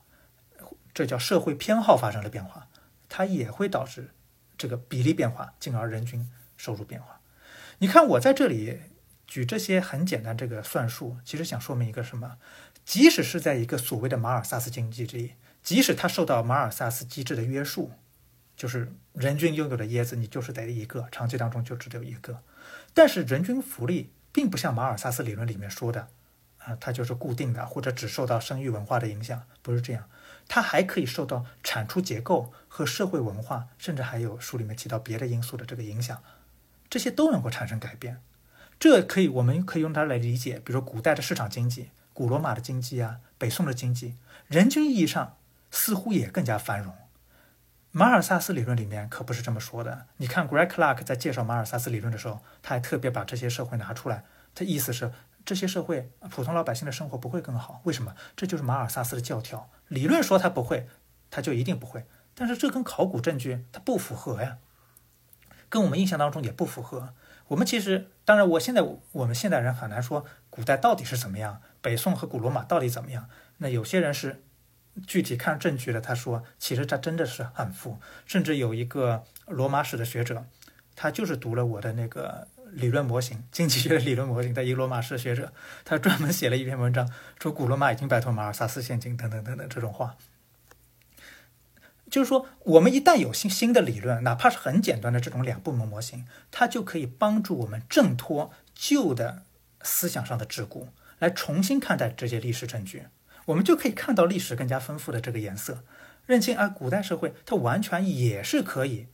[0.93, 2.69] 这叫社会偏好发生了变化，
[3.09, 4.11] 它也会导致
[4.57, 7.21] 这个比例变化，进而人均收入变化。
[7.79, 8.81] 你看，我在这里
[9.29, 12.39] 举这些很简单这个算术，其实想说明一个什么？
[12.85, 17.93] 即使是在一个所谓的马尔萨斯经济里，即使它受到马尔萨斯机制的约束，
[18.57, 22.43] 就是人均拥有的椰子，你就是得一个，长期当中就只有一个。
[22.95, 26.09] 但是人均福利并不像马尔萨斯理论里面说的，
[26.61, 30.09] 啊，它就是固定的，或者只受到生育文化的影响，不是这样，
[30.49, 36.23] 它还可以受到产出结构和社会文化，甚至还有书里面提到别的因素的这个影响。
[36.89, 38.23] 这些都能够产生改变。
[38.79, 44.15] 这可以，我们可以用它来理解，比如说古代的市场经济，古罗马的经济啊，北宋的经济，
[44.47, 45.37] 人均意义上
[45.71, 46.95] 似乎也更加繁荣。
[47.91, 50.07] 马尔萨斯理论里面可不是这么说的。
[50.19, 55.11] 你看，Greg Clark 在介绍马尔萨斯理论的时候，他还特别把这些社会拿出来，他意思是
[55.45, 57.81] 这些社会普通老百姓的生活不会更好。
[57.85, 58.15] 为什么？
[58.37, 59.69] 这就是马尔萨斯的教条。
[59.89, 60.87] 理论说他不会，
[61.31, 62.05] 他就一定不会。
[62.35, 64.59] 但是这跟考古证据它不符合呀，
[65.69, 67.15] 跟我们印象当中也不符合。
[67.49, 68.83] 我们其实，当然，我现在
[69.13, 73.29] 我们现代人很难说古代到底是怎么样，北宋和古罗马到底怎么样。
[73.59, 74.43] 那有些人是
[75.07, 80.45] 具体看证据的，他说其实他真的是很富，甚至有一个罗马史的学者，
[80.95, 85.53] 他就是读了我的那个理论模型，经济学的理论模型，的一个罗马史学者，
[85.85, 90.15] 他专门写了一篇文章，说古罗马已经摆脱马尔萨斯陷阱等等等等这种话。
[92.19, 99.45] 就是说，我们一旦有新新的理论，哪怕是很简单的这种两部门模型，它就可以帮助我们挣脱旧的
[99.83, 100.89] 思想上的桎梏，
[101.21, 103.05] 来重新看待这些历史证据。
[103.45, 105.85] 我们就可以看到历史更加丰富的这个颜色，
[106.27, 109.07] 认清啊，古代社会它完全也是可以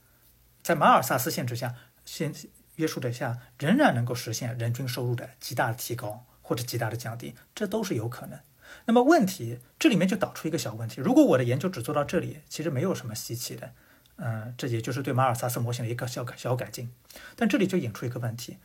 [0.62, 1.74] 在马尔萨斯限制下、
[2.06, 2.32] 限
[2.76, 8.40] 约束的下，仍然能够实现人均收入的极大的提高或者极大的降低，这都是有可能。
[8.86, 13.72] 那么问题这里面就导出一个小问题：如果我的研究只做到这里，其实没有什么稀奇的，
[14.16, 16.90] 嗯，这也就是对马尔萨斯模型的一个小小改进。
[17.34, 18.58] 但这里就引出一个问题：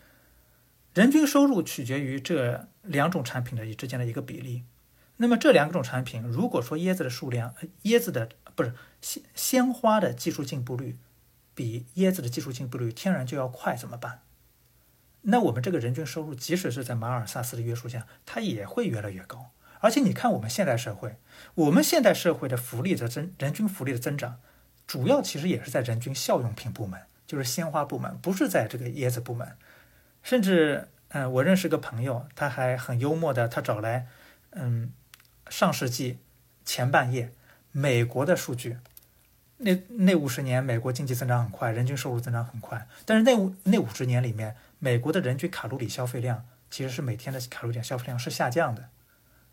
[0.93, 4.63] 人均收入取决于这两种产品的之间的一个比例。
[5.17, 7.53] 那么这两种产品，如果说椰子的数量，
[7.83, 10.97] 椰子的不是鲜鲜花的技术进步率
[11.53, 14.21] 比椰子的技术进步率天然就要快，怎么办？
[15.23, 19.51] 那我们这个人均收入，即使是在马尔萨斯的约束下，它也会越来越高。
[19.79, 21.15] 而且你看，我们现代社会，
[21.55, 24.39] 我们现代社会的福利的增，人均福利的增长，
[24.85, 29.55] 主要其实也是在人均效用品部门，就是鲜花部门，不是在这个椰子部门。
[30.21, 34.07] 甚至，嗯，我认识个朋友，他还很幽默的，他找来，
[34.51, 34.91] 嗯，
[35.49, 36.19] 上世纪
[36.65, 37.31] 前半叶
[37.71, 38.77] 美国的数据，
[39.59, 48.89] 那那五十年美国经济增长很快，人均收入增长很快，但是那五那五十年里面，美国的人均卡路里消费量其实是每天的卡路里消费量是下降的。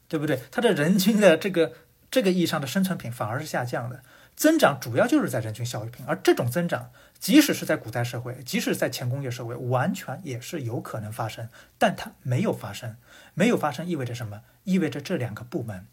[0.09, 0.41] 对不对？
[0.51, 1.73] 它的人均的这个
[2.11, 4.03] 这个意义上的生存品反而是下降的，
[4.35, 12.97] 增长主要就是在人均消费品，而这种增长，即使是在古代社会，即使在前工业社会，完全也是有可能发生，但它没有发生，
[13.35, 14.43] 没有发生意味着什么？
[14.65, 15.87] 意味着这两个部门，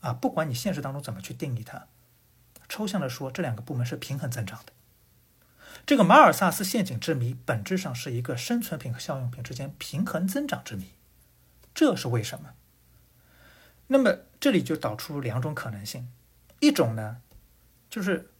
[0.00, 1.86] 啊，不管你现实当中怎么去定义它，
[2.68, 4.72] 抽象的说，这两个部门是平衡增长的。
[5.86, 10.92] 这个马尔萨斯陷阱之谜，本质上是一个生存品和效用品之间平衡增长之谜，
[11.74, 12.54] 这是为什么？
[13.86, 16.10] 那么这里就导出两种可能性，
[16.60, 17.18] 一种呢，
[17.90, 18.30] 就是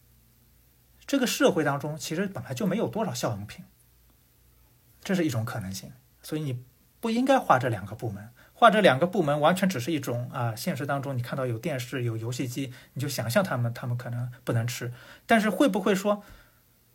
[1.06, 3.64] 这个社会当中其实本来就没有多少效用品，
[5.02, 6.64] 这是一种可能性，所以你
[6.98, 14.94] 不应该画这两个部门，画这两个部门完全只是一种啊，现实当中你看到有电视有游戏机，你就想象他们他们可能不能吃，
[15.26, 16.24] 但是会不会说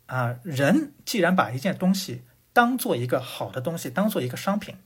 [0.06, 4.76] 啊，人既然把一件东西当做一个好的东西，当做一个商品，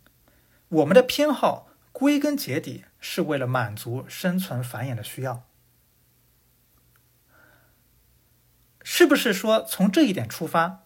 [0.68, 1.70] 我们的偏好。
[1.94, 5.44] 归根结底是为了满足生存繁衍的需要，
[8.82, 10.84] 是不是说从这一点出发，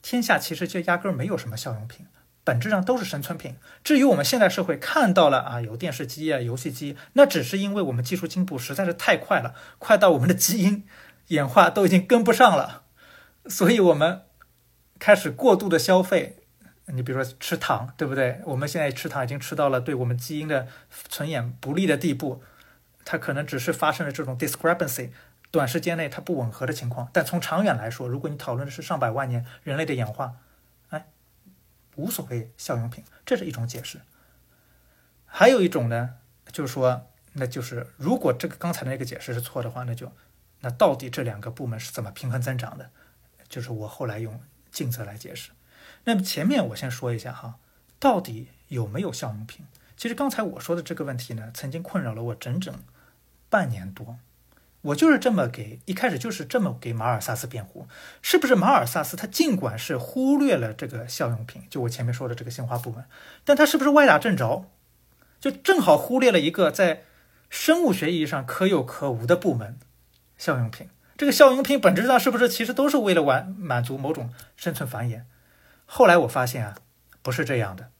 [0.00, 2.06] 天下其实就压根儿没有什么效用品，
[2.44, 3.56] 本质上都是生存品。
[3.82, 10.86] 至于我们现代社会看到了啊有电视机啊游戏机，那只是因为我们技术进步实在是太快了，快到我们的基因
[11.26, 12.84] 演化都已经跟不上了，
[13.46, 14.22] 所以我们
[15.00, 16.44] 开始过度的消费。
[16.86, 18.40] 你比如说吃糖，对不对？
[18.44, 20.68] 我们现在吃糖已经吃到了对我们基因的
[21.08, 22.42] 存演不利的地步，
[23.04, 25.10] 它可能只是发生了这种 discrepancy，
[25.50, 27.08] 短时间内它不吻合的情况。
[27.12, 30.36] 但从长远来说，如果你讨论的是上百万年人类的演化，
[30.90, 31.06] 哎，
[31.96, 34.00] 无所谓效用品，这是一种解释。
[35.24, 36.14] 还有一种呢，
[36.52, 40.12] 就是说，那就是如果这个刚才的那个解释是错的话，那就
[40.60, 42.90] 那到底这两个部门是怎么平衡增长的？
[43.48, 45.50] 就是我后来用镜子来解释。
[46.06, 47.56] 那么前面我先说一下哈，
[47.98, 49.66] 到底有没有效用品？
[49.96, 52.72] 其实刚才我说的这个问题呢，曾经困扰了我整整
[53.50, 54.18] 半年多。
[54.82, 57.88] 我就是这么给一开始就是这么给马尔萨斯辩护，
[58.22, 63.04] 是不是马尔萨斯他尽管是忽略了这个效用品，就我前面说的这个鲜花部门，
[63.44, 64.70] 但他是不是歪打正着，
[65.40, 67.02] 就正好忽略了一个在
[67.50, 69.76] 生物学意义上可有可无的部门——
[70.38, 70.88] 效用品。
[71.16, 75.22] 这个效用品本质上是不是其实都是为了完满足某种生存繁衍？
[75.86, 76.76] 后来我发现啊，
[77.22, 77.90] 不是这样的。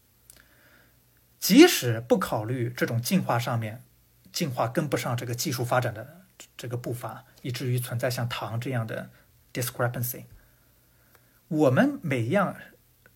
[1.38, 3.84] 即使不考虑这种进化上面，
[4.32, 9.10] 进化跟不上这个技术发展的这个步伐，以至于存在像糖这样的
[9.52, 10.24] discrepancy，
[11.46, 12.56] 我们每样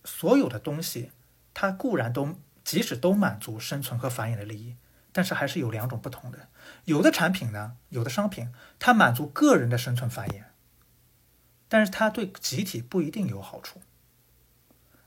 [0.05, 1.11] 所有的东西，
[1.53, 4.77] 它固然都即使都满足生存和繁衍的利益，
[5.11, 6.47] 但是还是有两种不同的。
[6.85, 10.43] 有的产品呢，有的商品，它满足个人的生存繁衍，
[11.67, 13.81] 但是它对集体不一定有好处。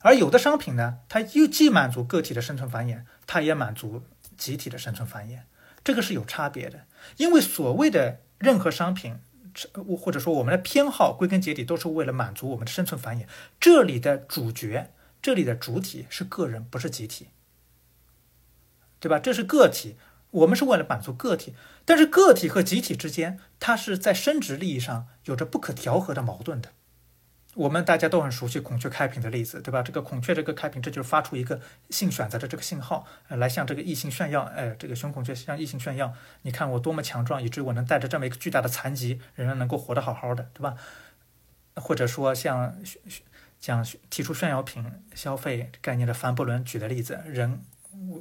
[0.04, 4.02] 而有的商品呢，它又既满足个体的生存繁衍，它也满足
[4.36, 5.40] 集体的生存繁衍，
[5.82, 6.84] 这个是有差别的。
[7.16, 9.18] 因为所谓的任何商品，
[9.98, 13.24] 或者说我们的偏好，归根结底都是为了满足我们的生存繁衍。
[13.58, 17.28] 这里的主角，这里的主体是个人，不是集体，
[19.00, 19.18] 对吧？
[19.18, 19.96] 这是个体，
[20.32, 21.54] 我们是为了满足个体，
[21.86, 26.72] 但是个体和集体之间，它是在生殖利益上有着不可调和的矛盾的。
[27.54, 29.82] 我们大家都很熟悉孔雀开屏的例子，对吧？
[29.82, 34.42] 这个孔雀这个开屏，这就是发出一个性选择的这个信号，呃，来向这个异性炫耀。
[34.42, 36.12] 哎，这个雄孔雀向异性炫耀，
[36.42, 40.76] 你看我多么强壮，以至于我能带着这么一个巨大的残疾，仍然能够活得好好的，对吧？
[41.76, 42.76] 或者说像
[43.58, 47.62] 讲提出炫耀品消费概念的凡伯伦举的例子，人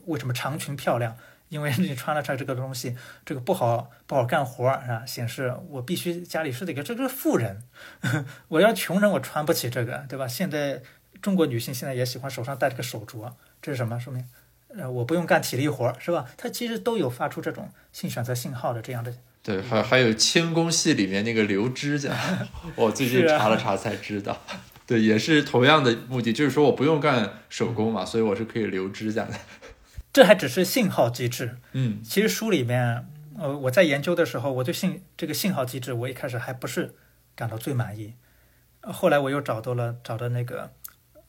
[0.06, 1.18] 为什么长裙漂亮？
[1.54, 7.62] 因为你穿了穿这个东西，这个不好不好干活啊，显示我必须家里是这个这个富人，
[8.50, 10.28] 我要穷人我穿不起这个，对吧？
[10.28, 10.82] 现在
[11.22, 14.00] 中国女性现在也喜欢手上戴这个手镯，这是什么？
[14.00, 14.26] 说明
[14.76, 16.26] 呃我不用干体力活，是吧？
[16.36, 19.14] 它其实都有发出这种性选择信号的这样的。
[19.44, 22.12] 对，还还有轻功戏里面那个留指甲，
[22.76, 24.42] 我最近查了查才知道，
[24.88, 29.34] 对，也是同样的目的，就是说我不用干手工嘛，所以我是可以留指甲的。
[30.14, 36.94] 这还只是信号机制，嗯，其实书里面，呃，我在研究的时候，我对信这个信号机制，我一开始还不是
[37.36, 38.14] 感到最满意，
[38.82, 40.72] 后来我又找到了找到那个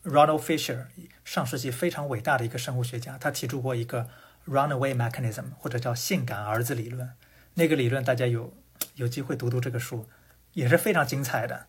[0.04, 0.84] Ronald Fisher，
[1.24, 4.06] 上世纪非常伟大的一个生物学家，他提出过一个
[4.46, 7.08] runaway mechanism，或者叫性感儿子理论，
[7.54, 8.54] 那个理论大家有
[8.96, 10.06] 有机会读读这个书，
[10.52, 11.68] 也是非常精彩的，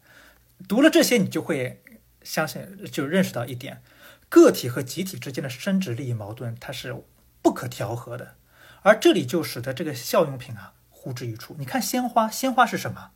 [0.67, 1.81] 读了这些你就会
[2.23, 3.81] 相信，就认识到一点。
[4.29, 7.03] 个体和集体之间的生殖利益矛盾，它是
[7.41, 8.35] 不可调和的，
[8.81, 11.55] 而这里就使得这个效用品啊呼之欲出。
[11.59, 13.11] 你看鲜花，鲜花是什么？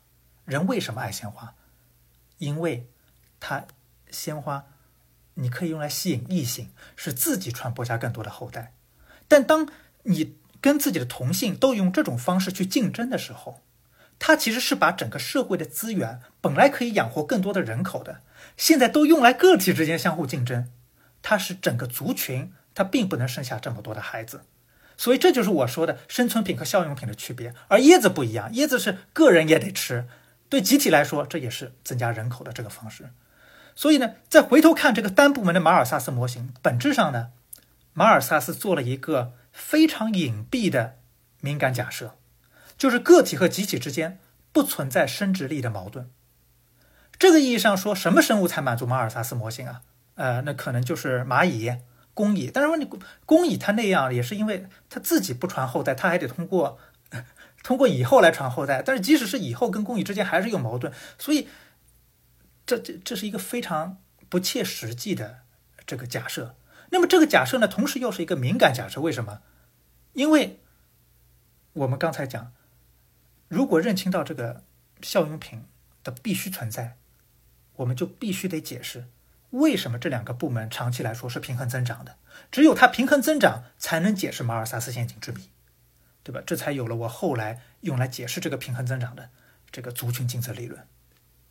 [0.46, 1.56] 人为什么爱鲜花？
[2.38, 2.88] 因为
[3.40, 3.66] 它
[4.10, 4.66] 鲜花
[5.34, 8.74] 你可以用来吸引异性，使自己传播下更多的后代。
[9.28, 9.68] 但当
[10.04, 13.62] 你跟自己的同性都用这种方式去竞争的时候，
[14.18, 18.22] 它其实是把整个社会的资源本来可以养活更多的人口的，
[18.58, 20.70] 现在都用来个体之间相互竞争。
[21.22, 24.42] 它是整个族群，它并不能生下这么多的孩子，
[24.98, 27.54] 所以这就是我说的生存品和效用品的区别。
[27.68, 30.08] 而椰子不一样，椰子是个人也得吃，
[30.48, 33.10] 对集体来说，这也是增加人口的这个方式。
[33.76, 37.30] 所以呢，再回头看这个单部门的马尔萨斯模型，本质上呢，
[37.94, 40.98] 马尔萨斯做了一个非常隐蔽的
[41.40, 42.18] 敏感假设，
[42.78, 44.20] 就是个体和集体之间
[44.52, 46.10] 不存在生殖力的矛盾。
[47.18, 49.82] 这个意义上说，什么生物才满足马尔萨斯模型啊？
[50.20, 51.74] 呃，那可能就是蚂蚁、
[52.14, 52.52] 工蚁。
[52.54, 52.86] 但是问你
[53.26, 56.78] 工蚁它那样也是因为它自己不传后代，它还得通过
[57.64, 58.82] 通过蚁后来传后代。
[58.82, 61.48] 但是即使是蚁后跟工蚁之间还是有矛盾，所以
[62.66, 65.40] 这这这是一个非常不切实际的
[65.88, 66.58] 这个假设。
[66.90, 69.00] 那么这个假设呢，同时又是一个敏感假设。
[69.00, 69.40] 为什么？
[70.12, 70.60] 因为
[71.72, 72.52] 我们刚才讲，
[73.48, 74.66] 如果认清到这个
[75.02, 75.64] 效用品
[76.04, 76.98] 的必须存在，
[77.78, 79.06] 我们就必须得解释。
[79.52, 82.18] 为什么这两个部门长期来说是平衡增长的？
[82.52, 85.50] 只有它平衡增长，才能解释马尔萨斯陷阱之谜，
[86.24, 86.42] 对吧？
[86.46, 89.30] 这才有了我后来用来解释这个平衡增长的
[89.72, 90.82] 这个族群竞争理论，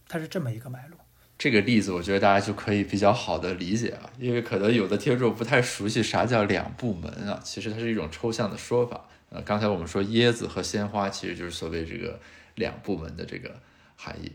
[0.08, 0.98] 它是这么一个脉络。
[1.36, 9.04] 这个例子我觉得大家就可以比较好的理解啊，因为可能有的听众不太熟悉啥叫两部门啊，其实它是一种抽象的说法。
[9.30, 12.18] 呃，刚才我们说椰子和鲜花，其实就是所谓这个
[12.54, 13.54] 两部门的这个
[13.94, 14.32] 含义。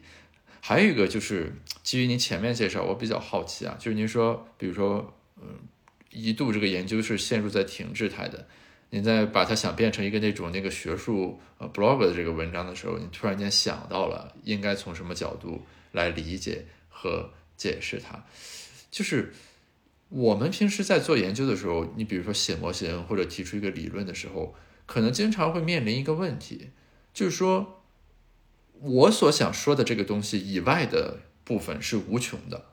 [0.65, 5.59] 还有一个就是基于您前面介绍，我比较好奇啊，就是您说，比如说，嗯，
[6.09, 8.47] 一度这个研究是陷入在停滞态的，
[8.91, 18.23] 您在把它想变成一个那种那个学术呃 blog 的这个文章的时候，你突然间想到了应该从什么角度来理解和解释它，
[18.89, 19.33] 就是
[20.07, 26.69] 我们平时在做研究的时候，你比如说写模型或者提出一个理论的时候，可能经常会面临一个问题，
[27.13, 27.81] 就是说。
[28.83, 32.65] 我所想说的这个东西以外的部分是无穷的，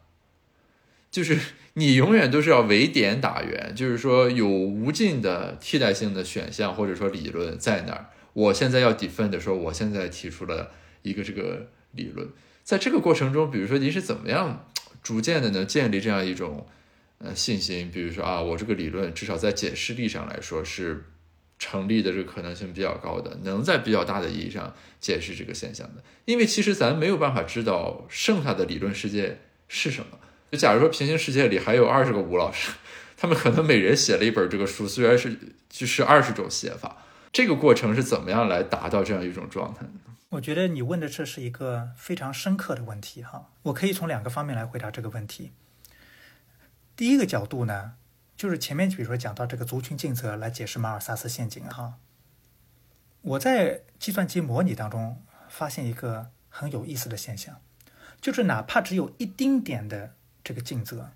[1.09, 1.39] 就是
[1.75, 8.07] 你永远都是要围点打圆，就是说有无尽的替代性的选项或者说理论在那儿。
[8.33, 10.73] 我现在要 defend 的时候，我现在提出了
[11.03, 12.29] 一个这个理论，
[12.65, 14.69] 在这个过程中，比如说你是怎么样
[15.03, 16.67] 逐渐的能建立这样一种
[17.19, 17.89] 呃信心？
[17.93, 21.05] 比如说啊，我这个理论至少在解释力上来说是。
[21.61, 29.39] 成立的这个可能性比较高的，能在比较大的意义上解释这个现象的，因为其实咱没有办法知道剩下的理论世界
[29.69, 30.19] 是什么？
[30.51, 32.73] 就假如说平行世界里还有二十个吴老师，
[33.17, 35.39] 他们可能每人写了一本这个书，虽然是
[35.69, 39.93] 就是二十种写法，这个过程是怎么样来达到这样一种状态呢？
[40.31, 45.53] 我觉得你问的这是一个非常深刻的问题哈，我可以从两个方面来回答这个问题。
[46.97, 47.93] 第一个角度呢，
[48.41, 51.99] 就是前面比如说讲到这个族群尽责来解释马尔萨斯陷阱哈，
[53.21, 57.61] 我在计算机模拟当中发现一个很有意思的现象，
[58.19, 61.11] 就是哪怕只有一丁点的这个尽责，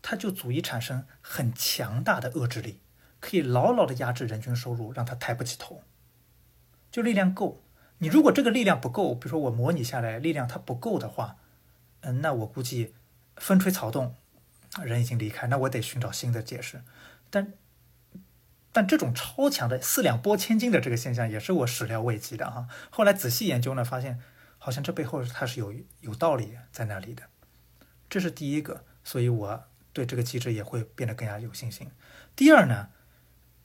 [0.00, 2.80] 它就足以产生很强大的遏制力，
[3.20, 5.82] 可以牢牢的压制人均收入，让它抬不起头，
[6.90, 7.60] 就力量够。
[7.98, 11.36] 你如果这个力量不够，比如说我模拟下来力量它不够的话，
[12.00, 12.94] 嗯，那我估计
[13.36, 14.14] 风吹草动，
[14.84, 16.82] 人已经离开，那我得寻找新的解释。
[17.28, 17.54] 但
[18.72, 22.68] 但这种超强的四两拨千斤的这个现象，也是我始料未及的哈。
[22.90, 24.20] 后来仔细研究呢，发现
[24.58, 27.24] 好像这背后它是有有道理在那里的。
[28.08, 31.90] 这是第一个，所以我对这个机制也会变得更加有信心。
[32.36, 32.90] 第二呢，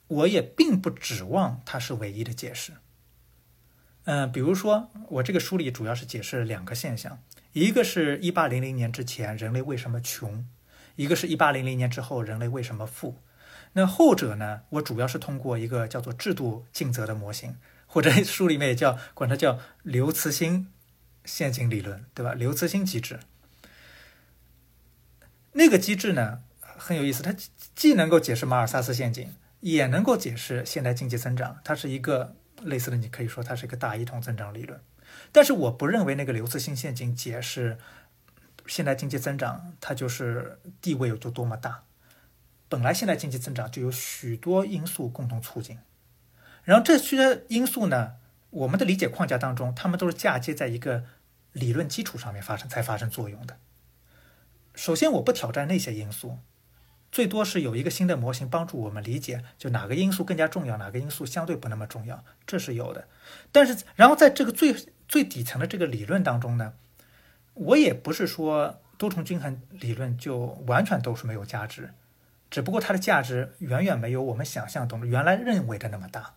[0.07, 2.73] 我也并不指望它是唯一的解释。
[4.05, 7.19] 嗯，比如说我这个书里主要是解释两个现象，
[7.53, 10.47] 一个是一八零零年之前人类为什么穷，
[10.95, 13.21] 一个是一八零零年之后人类为什么富。
[13.73, 20.67] 那后者呢，我主要是通过一个叫做制度尽责的模型，或者 书里面也叫管它叫刘慈欣
[21.23, 22.33] 陷阱理论，对吧？
[22.33, 23.19] 刘慈欣机制，
[25.53, 27.35] 那个机制呢很有意思，它
[27.75, 32.35] 既能够解释马尔萨斯陷阱，也能够解释现代经济增长，它是一个。
[32.63, 34.79] 类似的，你可以说它是一个大一统增长理论，
[35.33, 37.77] 但是我不认为那个刘慈欣陷阱解释
[38.67, 41.83] 现代经济增长，它就是地位有多么大。
[42.67, 45.77] 本来现代经济增长就有许多因素共同促进，
[46.63, 48.13] 然后这些因素呢，
[48.49, 51.03] 我们的理解框架当中，它们都是嫁接在一个
[51.51, 53.57] 理论基础上面发生才发生作用的。
[54.73, 56.39] 首先，我不挑战那些因素。
[57.11, 63.07] 最多是有一个新的模型帮助我们理解，就哪个因素更加重要，哪个因素相对不那么重要，这是有的。
[63.53, 64.75] 但是，然后在这个最
[65.07, 66.73] 最底层的这个理论当中呢，
[67.55, 70.37] 我也不是说多重均衡理论就
[70.67, 71.89] 完全都是没有价值，
[72.49, 76.35] 只不过它的价值远远没有我们想象中原来认为的那么大，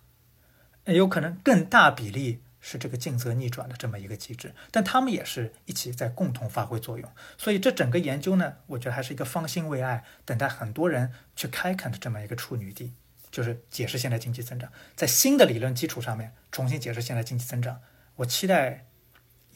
[0.86, 2.40] 有可能更大比例。
[2.60, 7.08] 是这个尽责逆转的这么一个机制，但他们也是一起在共同发挥作用，
[7.38, 12.92] 所以这整个研究呢，我觉得还是一个方兴未艾，等待很多人去开垦的这么一个处女地，
[13.30, 17.80] 就是解释现代经济增长，在新的理论基础上面重新解释现代经济增长。
[18.16, 18.87] 我期待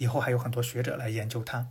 [0.02, 1.68] 以后还有很多学者来研究它。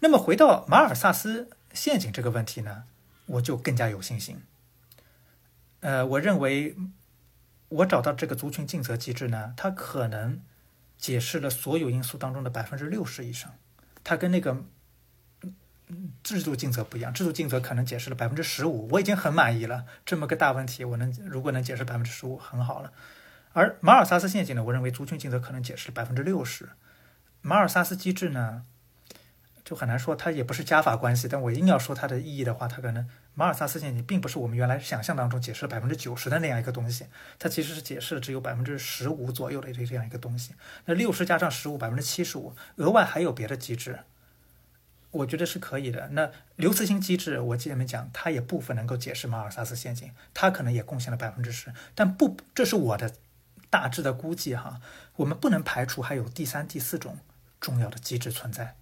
[0.00, 2.84] 那么回到马尔萨斯陷阱这个问题呢，
[3.26, 4.42] 我就更加有信心。
[5.80, 6.76] 呃，我认为。
[7.76, 10.42] 我找到这个族群尽责机制呢，它可能
[10.98, 13.50] 解释了所有因素当中的百分之六十以上。
[14.04, 14.62] 它跟那个
[16.22, 19.86] 制度尽责不一样，制度尽责可能解释了百分之十五，我已经很满意了。
[20.04, 22.92] 这么个大问题，我能如果能解释百分之十五，很好了。
[23.54, 26.68] 而马尔萨斯陷阱呢，我认为族群尽责可能解释了百分之六十。
[27.42, 28.64] 马尔萨斯机制呢？
[29.64, 31.28] 就很难说，它也不是加法关系。
[31.28, 37.06] 但我硬要说它的意义的话，它可能马尔萨斯陷阱并不是我们原来想象当中解释了百分之九十的那样一个东西，
[37.38, 40.54] 它其实是解释了只有百分之十五左右的这这样一个东西。
[40.86, 44.00] 那六十加上十五，百分之七十五，额外还有别的机制，
[45.12, 46.08] 我觉得是可以的。
[46.12, 53.14] 那刘慈欣机制，我前面讲，它也部分能够解释马尔萨斯陷阱，它可能也贡献了百分之十，但不，这是我的
[53.70, 54.80] 大致的估计哈。
[55.16, 57.18] 我们不能排除还有第三、第四种
[57.62, 58.76] 重要的机制存在。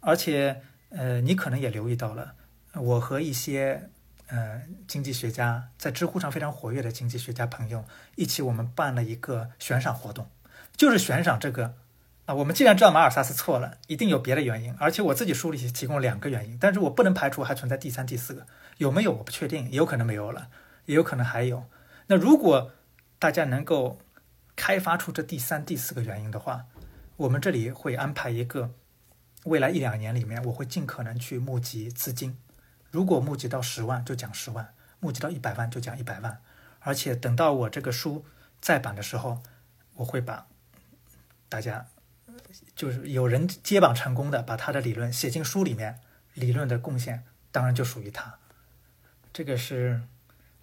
[0.00, 2.34] 而且，呃，你可能也留意到了，
[2.72, 3.90] 我和一些
[4.28, 7.84] 呃经济学家在知乎上非常活跃的经济学家朋友
[8.14, 10.28] 一起，我们办了一个悬赏活动，
[10.76, 11.74] 就是悬赏这个
[12.26, 12.34] 啊。
[12.34, 18.46] 我们既然知道马尔萨斯错了，一定有别的原因，而且我自己书里提供两个原因，但是我不能排除还存在第三、第四个，
[18.78, 20.48] 有没有我不确定，也有可能没有了，
[20.84, 21.66] 也有可能还有。
[22.06, 22.70] 那如果
[23.18, 23.98] 大家能够
[24.54, 26.66] 开发出这第三、第四个原因的话，
[27.16, 28.74] 我们这里会安排一个。
[29.44, 32.36] 未来一两年里面，我会尽可能去募集资金。
[32.90, 34.66] 如果募集到十万，就讲十万；
[34.98, 36.42] 募集到一百万，就讲一百万。
[36.80, 38.24] 而且等到我这个书
[38.60, 39.40] 再版的时候，
[39.94, 40.48] 我会把
[41.48, 41.86] 大家
[42.74, 46.00] 就是有人接榜成功的，把他的理论写进书里面，
[46.34, 48.38] 理论的贡献当然就属于他。
[49.32, 50.02] 这个是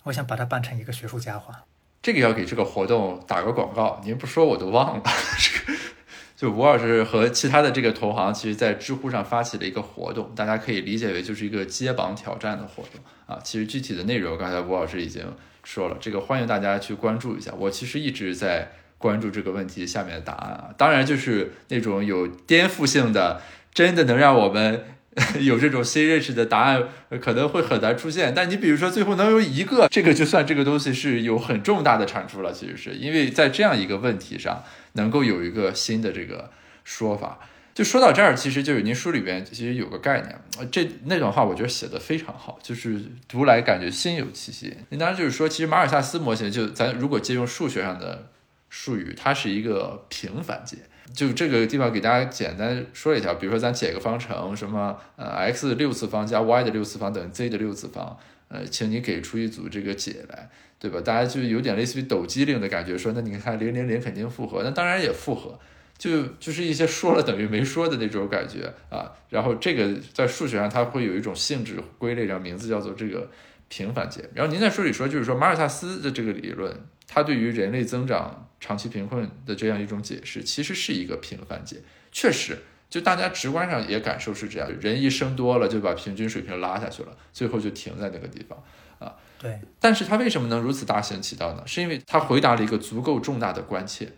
[0.04, 1.64] 我想把它办成一个学术佳话。
[2.02, 5.04] 这个要给这个活动打个广告，您不说我都忘了。
[6.44, 13.40] 就吴老师和其他的这个同行，其实，在知乎上发起了一个活动，大家可以理解为就是一个接榜挑战的活动啊。
[13.42, 15.24] 其实具体的内容，刚才吴老师已经
[15.64, 17.54] 说了，这个欢迎大家去关注一下。
[17.58, 23.42] 我其实一直在关注这个问题下面的答案啊，当然就是那种有颠覆性的，
[23.74, 24.84] 真的能让我们
[25.42, 26.84] 有这种新认识的答案
[27.22, 28.34] 可能会很难出现。
[28.36, 32.52] 但你比如说最后能有一个，这个就算这个东西是有很重大的产出了。
[32.52, 36.52] 其实是因为在这样一个问题上能够有一个新的这个
[36.84, 37.40] 说法。
[37.76, 44.78] 就说到这儿，其实就是您书里边其实有个概念，这那段话我觉得写的非常好，就是读来感觉心有戚戚。
[44.90, 48.30] 您当然就是说，其实马尔萨斯模型就咱如果借用数学上的
[48.70, 50.78] 术语，它是一个平凡解。
[51.14, 60.50] 就这个地方给大家简单说一下，比如说咱解个方程，什么呃 x 的六次方加 y 的六次方等于 z 的六次方，呃，请你给出一组这个解来，
[60.80, 61.02] 对吧？
[61.02, 65.60] 大家就有点类似于抖机灵的感觉，说那你看零零零肯定复合，那当然也复合。
[65.96, 73.30] 就就是一些说了等于没说的那种感觉啊，然后这个在数学上它会有一种性质归类，然后名字叫做这个
[73.70, 74.28] 平凡解。
[74.34, 76.76] 然后您在书里说，就是说马尔萨斯的这个理论，
[77.14, 81.78] 它对于人类增长长期贫困的这样一种解释，其实是一个平凡解。
[82.12, 82.58] 确实，
[82.90, 88.64] 就大家直观上也感受是这样，人一生多了就把平均水平拉下去了，最后就停在那个地方
[88.98, 89.16] 啊。
[89.38, 89.60] 对。
[89.80, 91.62] 但是他为什么能如此大行其道呢？
[91.68, 94.10] 是因为他回答了一个足够重大的关切。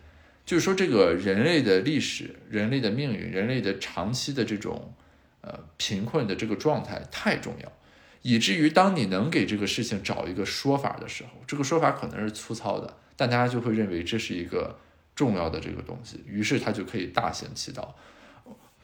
[0.46, 4.94] 就是说，这个人类的历史、人类的命运、人类的长期的这种
[5.42, 7.72] 呃贫困的这个状态太重要，
[8.26, 14.80] 以至于当你能给这个事情找一个说法的时候，这个说法可能是粗糙的，但大家就会认为这是一个
[15.16, 17.96] 重要的这个东西，于是他就可以大行其道。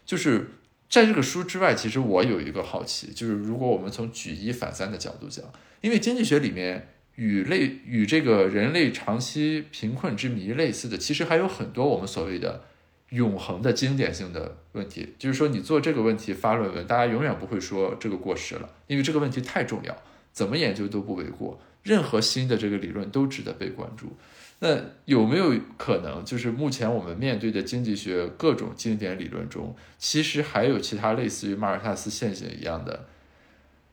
[0.05, 0.51] 就是
[0.87, 5.43] 在这个书之外，其实我有一个好奇，就是如果我们从举一反三的角度讲，
[5.81, 6.89] 因为经济学里面。
[7.15, 12.63] 与类与这个人类长期贫困之谜类似的，其实还有很多我们所谓的
[13.11, 15.13] 永恒的经典性的问题。
[15.17, 19.95] 就是说，你做这个问题发论文，大家永远不会说这个过时了，因为这个问题太重要，
[20.33, 21.57] 怎么研究都不为过。
[21.83, 24.17] 任何新的这个理论都值得被关注。
[24.59, 33.07] 那有没有可能，就是目前我们面对的经济学各种经典理论中，其实还有其他类似于马尔萨斯陷阱一样的，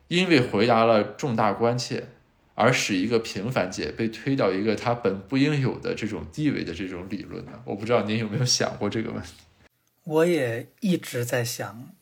[0.07, 2.09] 因为回答了重大关切。
[2.61, 7.53] 而使一个平凡解被推到一个它本不应有的这种地位的这种理论呢？
[7.63, 9.29] 我不知道您有没有想过这个问题。
[10.03, 11.95] 我也一直在想，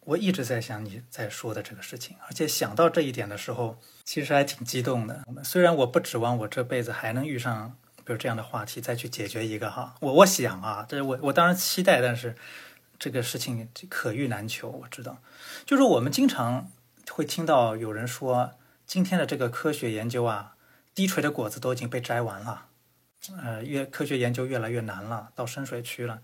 [0.00, 5.22] 我一直在想你在说的这个事情，而且想到这一点的时候，其实还挺激动的。
[5.44, 12.34] 虽然我不指望我这辈子还能遇上比如这样的话题再去解决一个哈，我我想啊，这我我当然期待，但是
[12.98, 14.70] 这个事情可遇难求。
[14.70, 15.18] 我知道，
[15.66, 16.72] 就是我们经常
[17.10, 18.54] 会听到有人说。
[18.88, 20.56] 今天的这个科学研究啊，
[20.94, 22.68] 低垂的果子都已经被摘完了，
[23.36, 26.22] 呃，越科学研究越来越难了，到深水区了。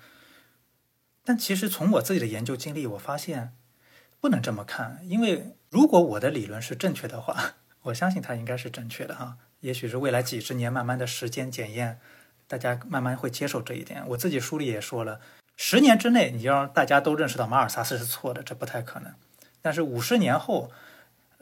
[1.23, 3.55] 但其实从我自己的研究经历，我发现
[4.19, 9.37] 不能这么看，因为如果我的理论是正确的话， 我相信它应该是正确的哈。
[9.61, 12.01] 也许是未来几十年慢慢的时间检验，
[12.49, 14.03] 大家慢慢会接受这一点。
[14.09, 15.21] 我自己书里也说了，
[15.55, 19.13] 十年之内你要让大家都认识到马尔萨斯是错的，这不太可能。
[19.61, 20.73] 但是五十年后。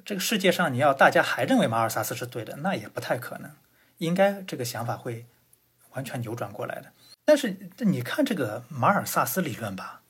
[0.04, 3.50] 这个世界上，你要大家还认为马尔萨斯是对的，那也不太可能。
[3.98, 5.26] 应该这个想法会
[5.92, 6.92] 完全扭转过来的。
[7.24, 10.02] 但是你看这个马尔萨斯理论吧，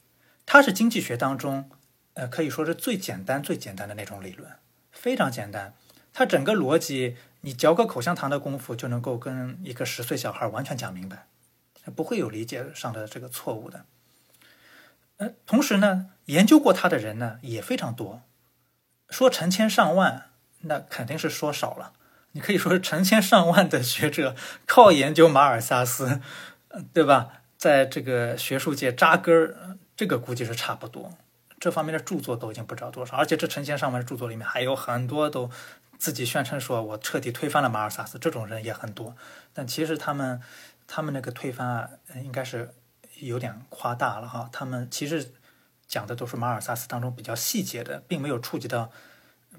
[0.46, 1.70] 它是经济学当中，
[2.14, 4.50] 呃，可以说是最简单、最简单的那种理论，
[4.90, 5.74] 非常简单。
[6.14, 11.26] 它整个逻辑，你嚼个口香糖的功夫就能够跟一个十岁小孩完全讲明白，
[11.94, 13.84] 不会有理解上的这个错误的。
[15.18, 18.22] 呃，同时呢，研究过它的人呢也非常多。
[19.12, 20.30] 说成千上万，
[20.62, 21.92] 那肯定是说少了。
[22.32, 24.34] 你可以说是成千上万的学者
[24.66, 26.20] 靠研究马尔萨斯，
[26.94, 27.42] 对吧？
[27.58, 31.12] 在这个学术界扎根儿，这个估计是差不多。
[31.60, 35.50] 这方面的著作都已经不知道多少，而且这成千上万的著作里面还有很多都
[35.98, 39.14] 自己宣称说我彻底推翻了马尔萨斯，这种人也很多。
[39.52, 40.40] 但其实他们
[40.88, 41.90] 他们那个推翻啊，
[42.24, 42.74] 应该是
[43.20, 44.48] 有点夸大了哈。
[44.50, 45.34] 他们其实。
[45.92, 48.90] 讲的都是马尔萨斯当中比较细节的，并没有触及到，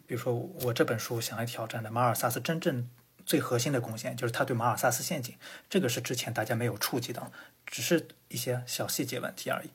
[0.07, 2.89] 比如说我这本书想来挑战的马尔萨斯真正
[3.23, 5.35] 最核心的贡献，就是他对马尔萨斯陷阱，
[5.69, 7.31] 这个是之前大家没有触及到，
[7.67, 9.69] 只是一些小细节问题而已。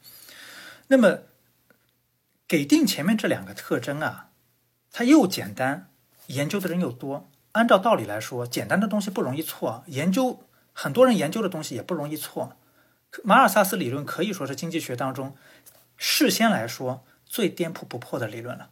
[0.89, 1.21] 那么
[2.49, 4.31] 给定前面这两个特征啊，
[4.91, 5.89] 它又简单，
[6.27, 7.31] 研究的人又多。
[7.53, 10.43] 按照道理来说，简单的东西不容易错，研究
[10.73, 12.57] 很多人研究的东西也不容易错。
[13.23, 15.37] 马尔萨斯理论可以说是经济学当中。
[15.99, 18.71] 事先来说最颠扑不破的理论了，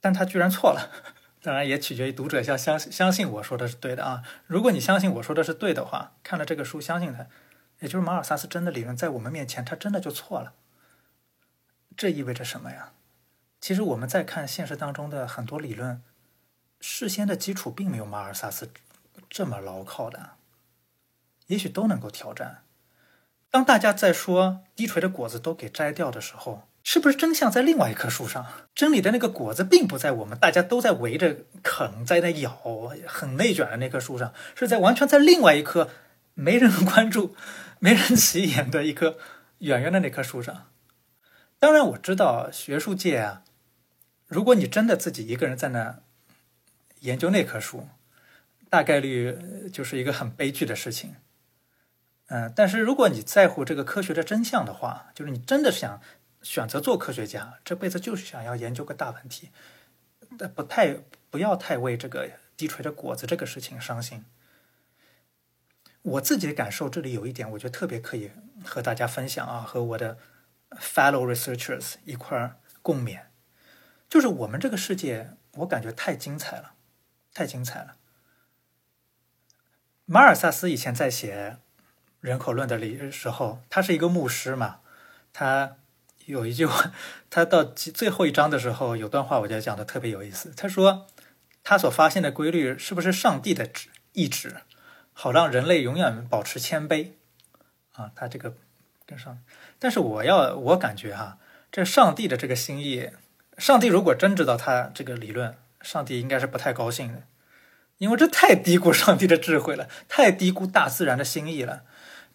[0.00, 0.90] 但他居然错了。
[1.42, 4.22] 当然也取决于读者要相相信我说的是对的啊。
[4.46, 7.26] 如果你相信我说的是对的话，看了这个书相信他，
[7.80, 10.54] 也就是马尔萨斯真的理论在我们面前他真的就错了。
[11.96, 12.92] 这意味着什么呀？
[13.60, 16.02] 其实我们在看现实当中的很多理论，
[16.80, 18.70] 事先的基础并没有马尔萨斯
[19.28, 20.36] 这么牢靠的，
[21.48, 22.62] 也许都能够挑战。
[23.52, 28.46] 当大家在说低垂的果子都给摘掉的时候，是不是真相在另外一棵树上？
[28.74, 35.90] 真理的那个果子并不在我们大家都在围着啃，在那咬，很内卷的那棵树上，是在完全在另外一棵
[36.32, 37.36] 没人关注、
[37.78, 39.18] 没人起眼的一棵
[39.58, 40.68] 远远的那棵树上。
[41.58, 43.42] 当然，我知道学术界啊，
[44.28, 45.98] 如果你真的自己一个人在那
[47.00, 47.86] 研究那棵树，
[48.70, 49.36] 大概率
[49.70, 51.16] 就是一个很悲剧的事情。
[52.32, 56.00] 嗯，但是如果你在乎这个科学的真相的话，就是你真的想。
[56.42, 59.50] 选择做科学家，这辈子就是想要研究个大问题，
[60.36, 60.96] 但不太
[61.30, 64.24] 不要太为这个低垂的果子这个事情伤心。
[66.02, 68.32] 我自己的感受，这里有一点，我觉得特别可以
[68.64, 70.18] 和大家分享啊，和我的
[70.70, 73.26] fellow researchers 一块儿共勉，
[74.08, 76.72] 就是我们这个世界，我感觉太精彩了，
[77.32, 77.94] 太精彩了。
[80.06, 81.58] 马尔萨斯以前在写
[82.22, 84.78] 人口论的里时候，他是一个牧师嘛，
[85.34, 85.76] 他。
[86.26, 86.92] 有一句话，
[87.28, 90.52] 他到最后一章的时候有段话，我觉得讲的特别有意思。
[90.56, 91.08] 他说，
[91.64, 94.58] 他所发现的规律是不是上帝的旨意旨，
[95.12, 97.14] 好让人类永远保持谦卑
[97.94, 98.12] 啊？
[98.14, 98.54] 他这个
[99.04, 99.36] 跟上，
[99.80, 101.38] 但是我要我感觉哈，
[101.72, 103.10] 这上帝的这个心意，
[103.58, 107.24] 上帝如果真知道他这个理论，上帝应该是不太高兴的，
[107.98, 111.82] 因为这太低估上帝的智慧了，太低估大自然的心意了，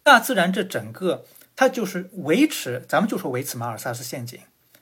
[0.08, 1.26] 大自然这整个。
[1.60, 4.40] 它就是维持，咱们就说维持马尔萨斯陷阱。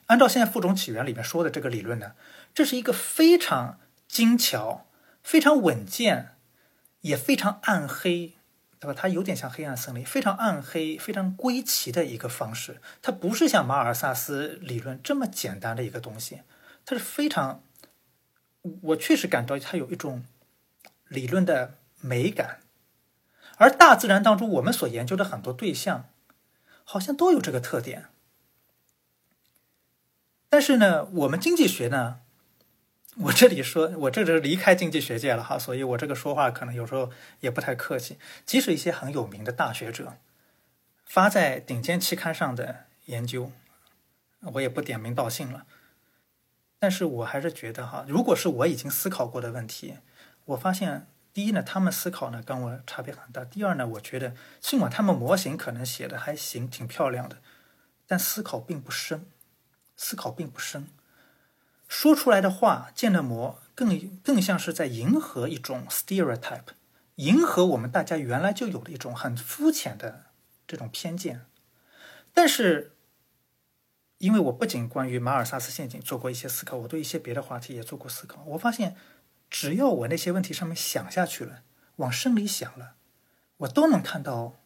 [0.08, 2.12] 按照现在《负重起源》里面说的这个理论呢，
[2.52, 4.86] 这是一个非常精巧、
[5.22, 6.34] 非常稳健，
[7.00, 8.34] 也非常暗黑，
[8.78, 8.94] 对吧？
[8.94, 12.82] 它有点像黑暗森林，非常暗黑、非常归奇的一个方式。
[13.00, 16.42] 它不是像马尔萨斯理论这么简单的一个东西，
[16.84, 17.62] 它是非常，
[18.82, 20.26] 我确实感到它有一种
[21.08, 22.60] 理论的美感。
[23.56, 26.08] 而大自然当中，我们所研究的很多对象。
[26.88, 28.04] 好像都有这个特点，
[30.48, 32.20] 但是呢，我们经济学呢，
[33.16, 38.20] 我这里说，我这是离开经济学界了哈，所以我这个说话可能有时候也不太客气。
[38.44, 40.16] 即使一些很有名的大学者
[41.04, 43.50] 发在顶尖期刊上的研究，
[44.42, 45.66] 我也不点名道姓了，
[46.78, 49.96] 但是我还是觉得哈，如果是我已经思考过的问题，
[50.44, 51.08] 我发现。
[51.36, 53.44] 第一呢，他们思考呢跟我差别很大。
[53.44, 57.36] 第二呢，我觉得尽管他们模型可能写的还行，挺漂亮的，
[58.06, 59.26] 但思考并不深，
[59.98, 60.86] 思考并不深，
[61.86, 66.68] 说出来的话建的模更更像是在迎合一种 stereotype，
[67.16, 70.28] 迎合我们大家原来就有的一种很肤浅的
[70.66, 71.44] 这种偏见。
[72.32, 72.96] 但是，
[74.16, 78.96] 因为我不仅关于马尔萨斯陷阱做过一些思考，我对一些别的话题也做过思考，我发现。
[79.58, 81.62] 只要我那些问题上面想下去了，
[81.96, 82.96] 往深里想了，
[83.56, 84.56] 我都能看到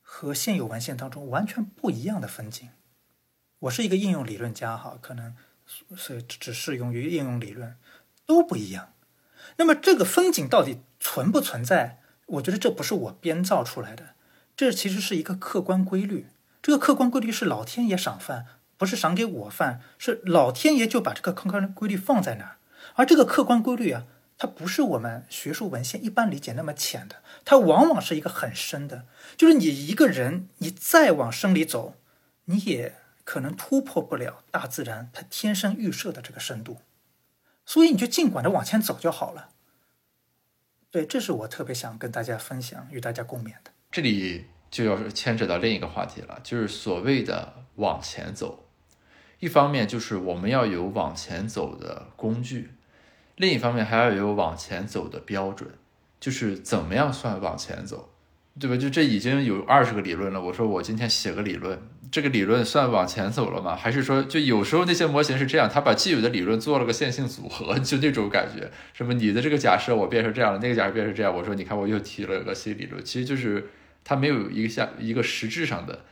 [0.00, 2.70] 和现有文献当中完全不一样的风景。
[3.58, 5.36] 我是一个应用理论家哈，可能
[5.94, 7.76] 是只适用于应用理论，
[8.24, 8.94] 都不一样。
[9.56, 12.00] 那么这个风景到底存不存在？
[12.24, 14.14] 我觉得这不是我编造出来的，
[14.56, 16.28] 这其实是一个客观规律。
[16.62, 18.46] 这个客观规律是老天爷赏饭，
[18.78, 22.56] 不是赏给我饭，是老天爷就把这个客观规律放在那儿，
[22.94, 24.06] 而这个客观规律啊。
[24.42, 29.06] 它不是我们学术文献一般理解那么浅的，它往往是一个很深的。
[29.36, 31.94] 就是你一个人，你再往深里走，
[32.46, 36.78] 你也可能突破不了大自然它天生预设的这个深度。
[37.64, 39.50] 所以你就尽管的往前走就好了。
[40.90, 43.70] 对，这是我特别想跟大家分享、与大家共勉的。
[43.92, 48.68] 这里就要牵扯到另一个话题了，就是所谓的往前走。
[49.38, 52.72] 一方面就是我们要有往前走的工具。
[53.42, 55.68] 另一方面还要有往前走的标准，
[56.20, 58.08] 就是怎么样算往前走，
[58.60, 58.76] 对吧？
[58.76, 60.40] 就这已经有二十个理论了。
[60.40, 61.76] 我说我今天写个理论，
[62.12, 63.74] 这个理论算往前走了吗？
[63.74, 68.70] 还是说，就有时候那些模型是这样，他把既有的理论做了个线性组合，就那种感觉。
[68.92, 73.70] 什么你的这个假设我变成这样了，那个假设变成这样，我说你看我又提了个新理论，其实就是
[74.04, 76.04] 它没有一个像一个实质上的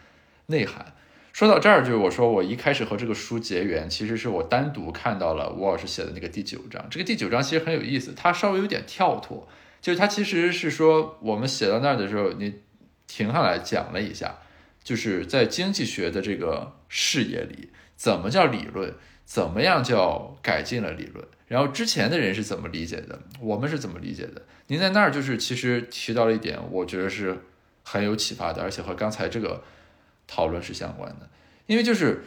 [0.47, 0.85] 内涵。
[1.33, 6.85] 说到这儿，就是我说我一开始和这个书结缘，其实是我单独看到了吴老师写的那个第九章。
[6.91, 9.49] 这个第九章其实很有意思，它稍微有点跳脱，
[9.81, 12.57] 就是它其实是说我们写到那儿的时候，你
[13.07, 14.39] 停下来讲了一下，
[14.83, 18.93] 就是在经济学的这个视野里，怎么叫理论，
[19.24, 24.43] 怎么样叫改进了理论，然后之前的人是怎么理解的，我们是怎么理解的。
[24.66, 27.39] 您在那儿就是其实提到了一点，我觉得是
[27.85, 29.62] 很有启发的，而且和刚才这个。
[30.33, 31.28] 讨论是相关的，
[31.66, 32.22] 因为就是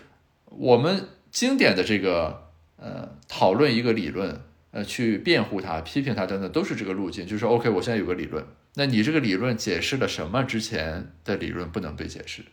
[0.47, 4.41] 我们经典的这个呃讨论一个理论，
[4.72, 7.26] 呃去辩护它、批评它等等，都是这个路径。
[7.26, 8.45] 就是 OK，我现在有个理论，
[8.76, 10.43] 那你这个理论解释了什么？
[10.43, 12.43] 之前的理论不能被解释、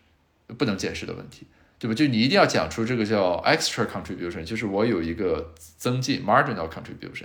[0.57, 1.47] 不能解释的问题。
[1.81, 1.95] 对吧？
[1.95, 7.25] 就你一定要讲出这个叫 extra contribution，就是我有一个增进 marginal contribution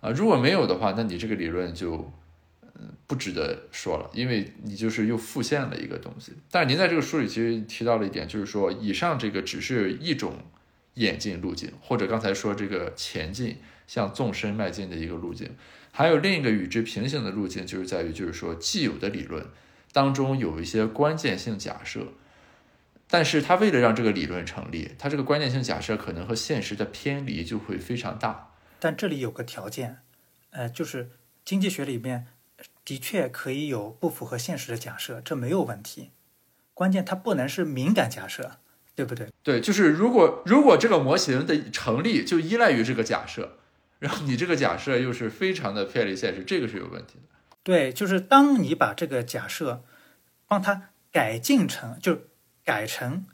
[0.00, 2.12] 啊，如果没有的话，那你这个理论就
[3.06, 6.32] 不值得说了，因为你就是又复现了一个东西。
[6.50, 10.34] 但是您在这个书里其实提到了一点，就是说以上这个只是一种
[10.94, 15.50] 演进路径，或者刚才说这个前进向纵深迈进的一个路径，
[15.92, 19.46] 还有另一个与之平行的路径，就是在于就是说既有的理论
[19.92, 22.08] 当中有一些关键性假设。
[23.08, 28.50] 但是它为了让这个理论成立，它这个关键性假设可能和现实的偏离就会非常大。
[28.80, 29.98] 但这里有个条件，
[30.50, 31.10] 呃，就是
[31.44, 32.26] 经济学里面
[32.86, 36.12] 的确可以有不符合现实的假设，这没有问题。
[36.72, 38.52] 关键它不能是敏感假设，
[38.94, 39.30] 对不对？
[39.42, 43.58] 对，就是如果如果这个模型的成立就依赖于这个假设，
[43.98, 47.36] 然后你这个假设又是非常的偏离现实，这个是有问题的。
[47.62, 49.84] 对，就是当你把这个假设
[50.46, 52.20] 帮它改进成就。
[52.66, 53.26] 改成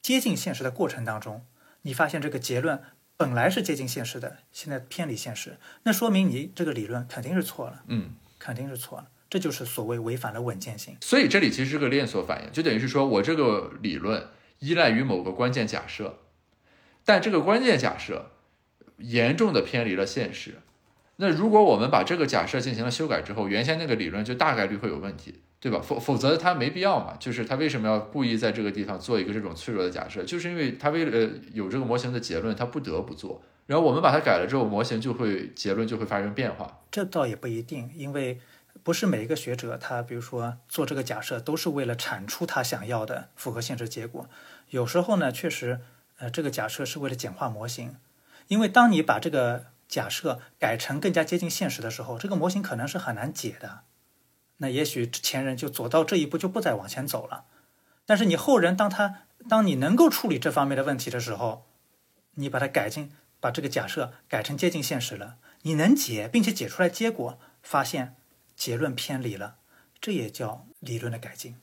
[0.00, 1.44] 接近现实的过程当中，
[1.82, 2.82] 你发现这个结论
[3.18, 10.96] 本来是接近现实的，现在偏离现实，那说明你这个理论肯定是错了，嗯，肯定是错了，这就是所谓违反了稳健性。
[11.00, 14.26] 所以这里其实是个连锁反应，就等于是说我这个理论
[14.58, 16.18] 依赖于某个关键假设，
[17.04, 18.32] 但这个关键假设
[18.96, 20.54] 严重的偏离了现实。
[21.16, 25.42] 那如果我们把这个假设进行了修改之后，原先那个理论就大概率会有问题。
[25.62, 25.78] 对吧？
[25.78, 27.14] 否否则他没必要嘛。
[27.20, 30.24] 就是他为什么要故意在这个地方做一个这种脆弱的假设？
[30.24, 33.42] 就是因为他为了有这个模型的结论，他不得不做。
[33.70, 36.80] 然后我们把它改了之后，模型就会结论就会发生变化。
[36.90, 38.40] 这倒也不一定，因为
[38.82, 44.28] 不是每一个学者他比如说做这个假设都是为了产出他想要的符合现实结果。
[44.70, 45.78] 有时候呢，确实，
[46.18, 47.94] 呃，这个假设是为了简化模型。
[48.48, 53.82] 因为当你把这个假设改成更加接近现实的时候，这个模型可能是很难解的。
[54.56, 57.44] 那也许前人就走到这一步，就不再往前走了。
[58.04, 59.18] 但是你后人，当他
[59.48, 61.66] 当你能够处理这方面的问题的时候，
[62.34, 68.14] 你把它改进，把这个假设改成接近现实了，你能解，并且解出来结果，发现
[68.54, 69.56] 结论偏离了，
[70.00, 71.56] 这也叫理论的改进。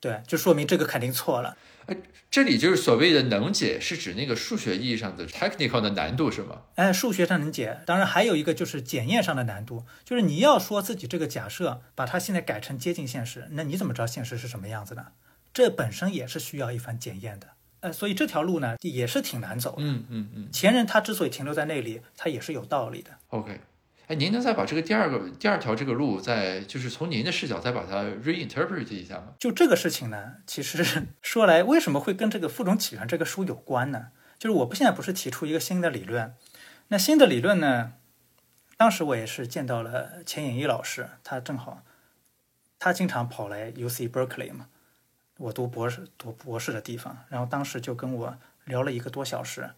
[0.00, 1.56] 对，就说明这个肯定错了。
[1.86, 1.96] 哎，
[2.30, 6.62] 这里就是所谓的能解，是指那个数学意义上的 technical 的难度是吗？
[6.76, 15.06] 哎，数学上能解，当然还有一个就是检验上的难度，就是你要说自己这个假设把它现在改成接近现实，那你怎么知道现实是什么样子呢？
[15.52, 17.48] 这本身也是需要一番检验的。
[17.88, 19.82] 呃，所以这条路呢也是挺难走的。
[19.82, 20.52] 嗯嗯嗯。
[20.52, 23.10] 前人他之所以停留在那里，他也是有道理的。
[23.28, 23.60] OK。
[24.08, 29.34] 哎，您能再把这个第二个第二条这个路，再就是从您的视角再把它 reinterpret 一下吗？
[29.38, 34.08] 就这个事情呢，其实说来为什么会跟这个《负重起源》这个书有关呢？
[34.38, 36.34] 就是我不现在不是提出一个新的理论，
[36.88, 37.92] 那新的理论呢，
[38.78, 41.82] 当时我也是见到了钱颖一老师，他正好
[42.78, 44.68] 他经常跑来 U C Berkeley 嘛，
[45.38, 49.70] 我读博士读博士的地方，然后当时就跟我聊了一个多小时。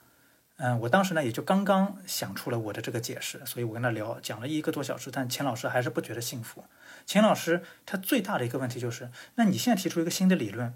[0.56, 6.64] 嗯，我当时呢也就刚刚想出了我的这个解释，所以我跟他聊讲了一个多小时，但钱老师还是不觉得幸福。
[7.06, 10.74] 钱老师他最大的一个问题就是，那你现在提出一个新的理论，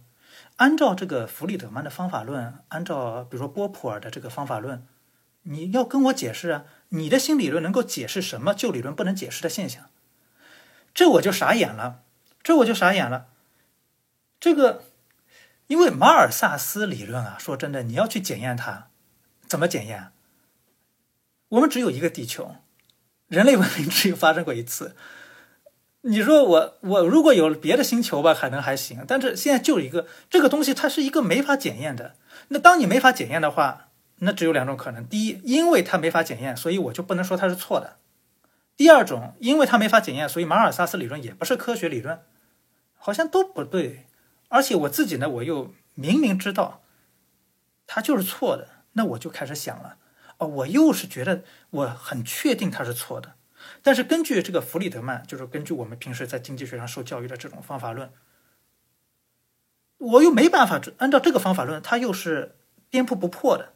[0.56, 4.86] 按照这个弗里德曼的方法论，按照比如说波普尔的这个方法论，
[5.42, 9.90] 你要跟我解释啊，你的新理论能够解释什么旧理论不能解释的现象？
[10.94, 12.00] 这我就傻眼了，
[12.42, 13.26] 这我就傻眼了。
[14.44, 14.84] 这个，
[15.68, 18.88] 因为马尔萨斯理论啊，说真的，你要去检验它。
[19.46, 20.10] 怎么检验？
[21.48, 22.56] 我们只有一个地球，
[23.26, 24.94] 人类文明只有发生过一次。
[26.02, 32.16] 你说我我如果有别的星球吧，可能还行，但是现在就一个这个东西，它是一个没法检验的。
[32.48, 33.88] 那当你没法检验的话，
[34.18, 37.96] 那只有两种可能：第一，因为它没法检验，所以我就不能说它是错的；
[38.76, 42.20] 第二种，因为它没法检验，所以马尔萨斯理论也不是科学理论，
[42.98, 44.04] 好像都不对。
[44.48, 46.82] 而且我自己呢，我又明明知道
[47.86, 48.68] 它就是错的。
[48.96, 49.96] 那我就开始想了，
[50.38, 53.34] 哦，我又是觉得我很确定他是错的，
[53.82, 58.12] 但是根据这个弗里德曼，就是根据我们平时在经济学上受教育的这种方法论，
[59.98, 62.54] 我又没办法按照这个方法论，它又是
[62.88, 63.72] 颠扑不破的，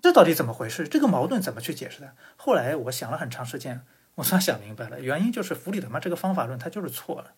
[0.00, 0.86] 这到底怎么回事？
[0.86, 2.14] 这个矛盾怎么去解释的？
[2.36, 7.32] 后来我想了很长时间，我算想明白了，原因就是弗里德曼这个方法论它就是错了。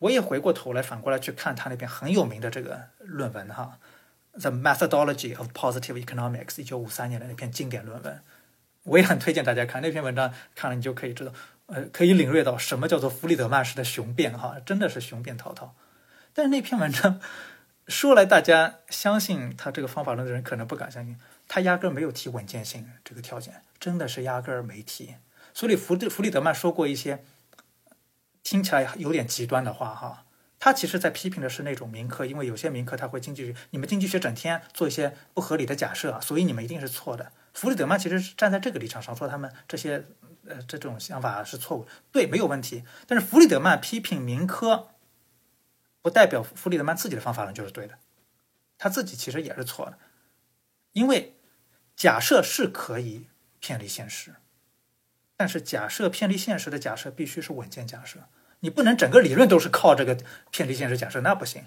[0.00, 3.78] 我也回过头来反过来去看他那篇很有名的这个论文哈。
[4.32, 8.22] The Methodology of Positive Economics，一九五三年的那篇经典论文，
[8.84, 10.32] 我也很推荐大家看那篇文章。
[10.54, 11.32] 看了你就可以知道，
[11.66, 15.74] 呃，可以领略到什么叫做弗里德曼式的雄辩，哈，真的是雄辩滔滔。
[16.32, 17.20] 但是那篇文章
[17.88, 25.16] 说来，大家相信他这个方法论的人可能不敢相信，他压根儿没有提稳健性这个条件，真的是压根儿没提。
[25.52, 27.24] 所以弗弗里德曼说过一些
[28.50, 30.24] 听起来有点极端的话，哈，
[30.58, 37.30] 他其实在批评的是那种民科，因为有些民科他会经济学，你们经济学整天做一些不合理的假设，所以你们一定是错的。
[37.54, 40.04] 弗里德曼其实是站在这个立场上说他们这些
[40.48, 42.82] 呃这种想法是错误，对，没有问题。
[43.06, 44.88] 但是弗里德曼批评民科，
[46.02, 47.98] 不代表弗里德曼自己的方法论就是对的，
[48.78, 49.96] 他自己其实也是错的，
[50.90, 51.36] 因为
[51.94, 53.28] 假设是可以
[53.60, 54.34] 偏离现实，
[55.36, 58.24] 但是假设偏离现实的假设必须是稳健假设。
[58.60, 60.16] 你不能整个理论都是靠这个
[60.50, 61.64] 偏离现实假设，那不行。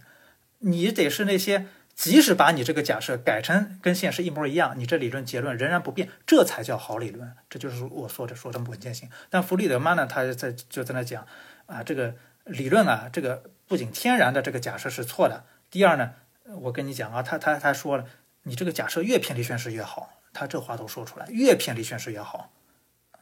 [0.60, 7.34] 你得是那些即使把你这个假设改成跟现实一模一样，你这理论结论仍然不变，这才叫好理论。
[7.50, 9.10] 这就是我说的说的稳健性。
[9.30, 11.28] 但弗里德曼呢，他在就在那讲
[11.66, 12.16] 啊，这个
[12.46, 16.14] 理论啊，这个不仅天然的这个假设是错的，第二呢，
[16.62, 18.06] 我跟你讲啊，他他他说了，
[18.44, 22.52] 你这个假设越偏离现实越好，他这话都说出来，越偏离现实越好。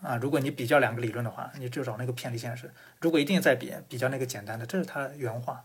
[0.02, 2.74] 啊，如果你比较两个理论的话，你就找那个偏离现实。
[3.00, 5.64] 如果一定在比比较那个简单的，这是他原话。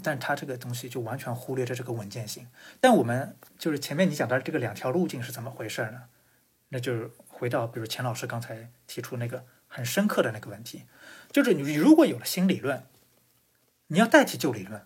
[0.00, 2.46] 但他这个东西就完全忽略着这个稳健性。
[2.80, 6.04] 但我们就是前面你讲的这个两条路径是怎么回事呢？
[6.68, 10.84] 那就是回到比如钱老师刚才提出那个很深刻的那个问题，
[11.32, 12.84] 就是你如果有了新理论，
[13.88, 14.82] 你要代替旧理论。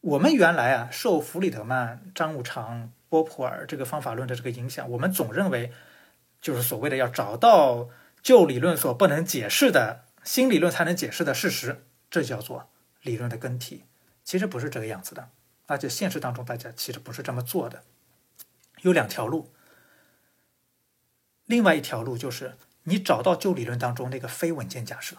[0.00, 5.70] 我们原来啊受弗里德曼、张五常、波普尔这个方法论的这个影响，我们总认为。
[6.42, 7.88] 就是所谓的要找到
[8.20, 12.68] 旧理论所不能解释的新理论才能解释的事实，这叫做
[13.00, 13.84] 理论的更替。
[14.24, 15.30] 其实不是这个样子的，
[15.66, 17.84] 而且现实当中大家其实不是这么做的。
[18.82, 19.52] 有两条路，
[21.46, 25.16] 另外一条路就是你找到旧理论当中那个非稳健假设，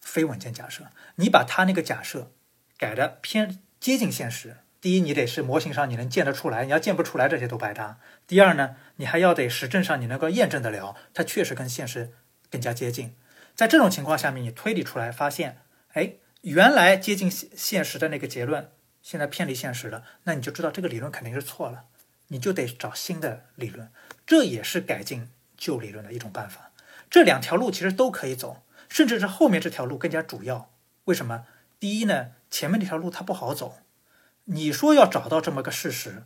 [0.00, 2.30] 非稳健假设，你把它那个假设
[2.76, 4.58] 改的偏接近现实。
[4.80, 7.98] 第一，你得是模型上你能见得出来，你要见不出来，这些都白搭。
[8.26, 12.12] 第二呢，你还要得实证上你能够验证得了，它确实跟现实
[12.50, 13.14] 更加接近。
[13.54, 15.58] 在这种情况下面，你推理出来发现，
[15.92, 18.70] 哎，原来接近现现实的那个结论，
[19.02, 21.84] 现在偏离现实了，那你就知道这个理论肯定是错了，
[22.28, 23.90] 你就得找新的理论，
[24.26, 25.28] 这也是改进
[25.58, 26.70] 旧理论的一种办法。
[27.10, 30.70] 这两条路其实都可以走，甚至是后面这条路更加主要。
[31.04, 31.44] 为什么？
[31.78, 33.79] 第一呢，前面那条路它不好走。
[34.52, 36.24] 你说要找到这么个事实，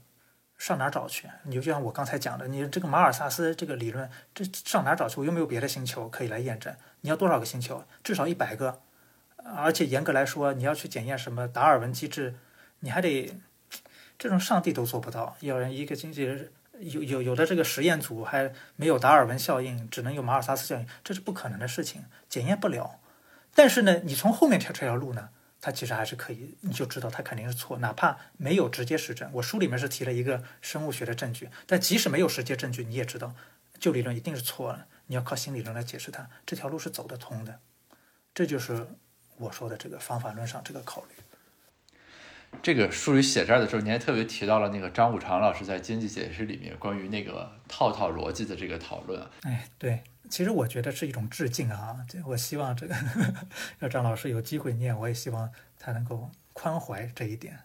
[0.57, 1.29] 上哪找去？
[1.43, 5.21] 你就像我刚才讲的，你这个马尔萨斯这个理论，这上哪找去？
[5.21, 6.75] 我又没有别的星球可以来验证。
[7.03, 7.85] 你要多少个星球？
[8.03, 8.81] 至少一百个。
[9.37, 12.35] 而且严格来说，你要去检验什么达尔文机制，
[12.81, 13.39] 你还得
[14.19, 15.37] 这种上帝都做不到。
[15.41, 16.49] 要人一个经济
[16.79, 22.99] 有有有的这个实验组还没有达尔文效应，只能有马尔萨斯效应，这是不可能的事情，检验不了。
[23.55, 25.29] 但是呢，你从后面跳这条路呢？
[25.65, 29.31] 它其实还是可以，你就知道它肯定是错，哪怕没有直接实证。
[29.33, 33.35] 我书里面是提了一个生物学的证据，但即使没有直接证据，你也知道
[33.81, 34.87] 旧理论一定是错了。
[35.07, 37.61] 你要靠新理论来解释它，这条路是走得通的。
[38.35, 38.87] 这就是
[39.39, 41.24] 我说的这个方法论上这个考虑。
[42.63, 49.25] 这个书里写这儿的时候，你还特别提到了那个张五常老师在《经济解释》里面关于那个套套逻辑的这个讨论。
[49.43, 50.03] 哎，对。
[50.31, 51.99] 其实我觉得是一种致敬啊！
[52.09, 52.95] 这我希望这个
[53.81, 57.59] 要张老师有机会念，我也希望他能够宽怀这一点。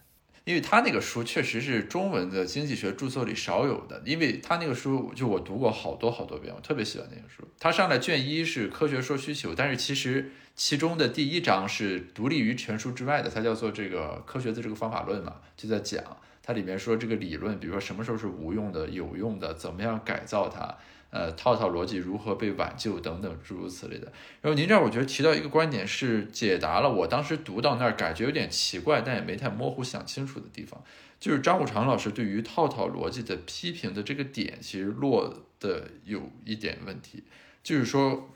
[0.50, 7.44] 因为他那个书确实是中文的经济学著作里少有的，因为他那个书就我读过好多好多遍，我特别喜欢那个书。
[7.60, 16.02] 他上来卷一是科学说需求，但是其实其中的第一章是独立于全书之外的，它叫做这个科学的这个方法论嘛，就在讲
[16.42, 20.76] 它里面说这个理论，比如说什么时候是无用的、有用的，怎么样改造它。
[21.10, 24.12] 呃，套套逻辑如何被挽救等等诸如此类的。
[24.40, 30.80] 然后您这儿我觉得提到一个观点是解答了我当时读到那儿感觉有点奇怪，但也没太模糊想清楚的地方，
[31.18, 37.24] 就是张五常老师对于套套逻辑的批评的这个点，其实落的有一点问题，
[37.64, 38.30] 就是说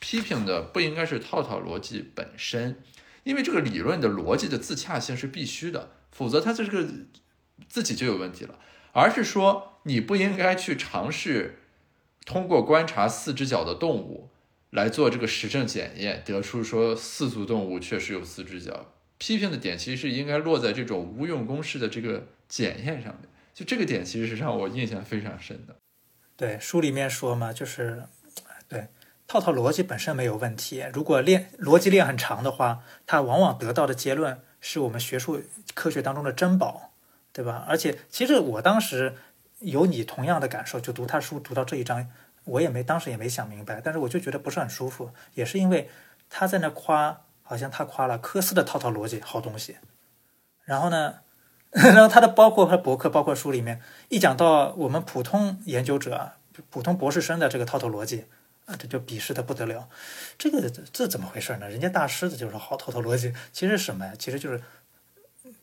[0.00, 2.82] 批评的不应该是套套逻辑本身，
[3.22, 6.88] 因为这个理论的逻辑的自洽性是必须的，否则它这个
[7.68, 8.58] 自己就有问题了，
[8.90, 11.60] 而是说你不应该去尝试。
[12.26, 14.28] 通过观察四只脚的动物
[14.70, 18.92] 来做这个实证检验，得出说四足动物确实有四只脚。
[19.16, 23.30] 批评的点其实是应该落在这种无用公式的这个检验上面。
[23.54, 25.76] 就这个点其实是让我印象非常深的。
[26.36, 28.02] 对，书里面说嘛，就是
[28.68, 28.88] 对
[29.28, 30.84] 套套逻辑本身没有问题。
[30.92, 35.40] 如果链逻辑链很长的话，它往往得到的结论是我们学术
[35.74, 36.92] 科学当中的珍宝，
[37.32, 37.64] 对吧？
[37.68, 39.14] 而且其实我当时。
[39.60, 42.08] 有你同样的感受，就读他书读到这一章，
[42.44, 45.88] 我也没当时也没想明白，但是我就觉得不是很舒服，也是因为
[46.28, 49.76] 他在那夸，好像他夸了科斯的套套逻辑好东西，
[50.64, 51.20] 然后呢，
[51.70, 56.32] 然后他的包括他博客，包括书里面一讲到我们普通研究者、
[56.68, 58.26] 普通博士生的这个套套逻辑，
[58.66, 59.88] 啊，这就鄙视的不得了。
[60.36, 61.68] 这个这怎么回事呢？
[61.68, 64.12] 人家大师的就是好套套逻辑，其实什么呀？
[64.18, 64.60] 其实就是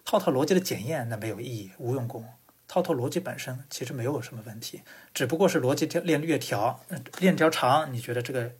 [0.03, 2.25] 套套逻辑的检验，那没有意义，无用功。
[2.73, 4.81] 套套逻辑本身其实没有什么问题，
[5.13, 6.83] 只不过是逻辑链链条，
[7.19, 8.53] 链条长，你觉得这个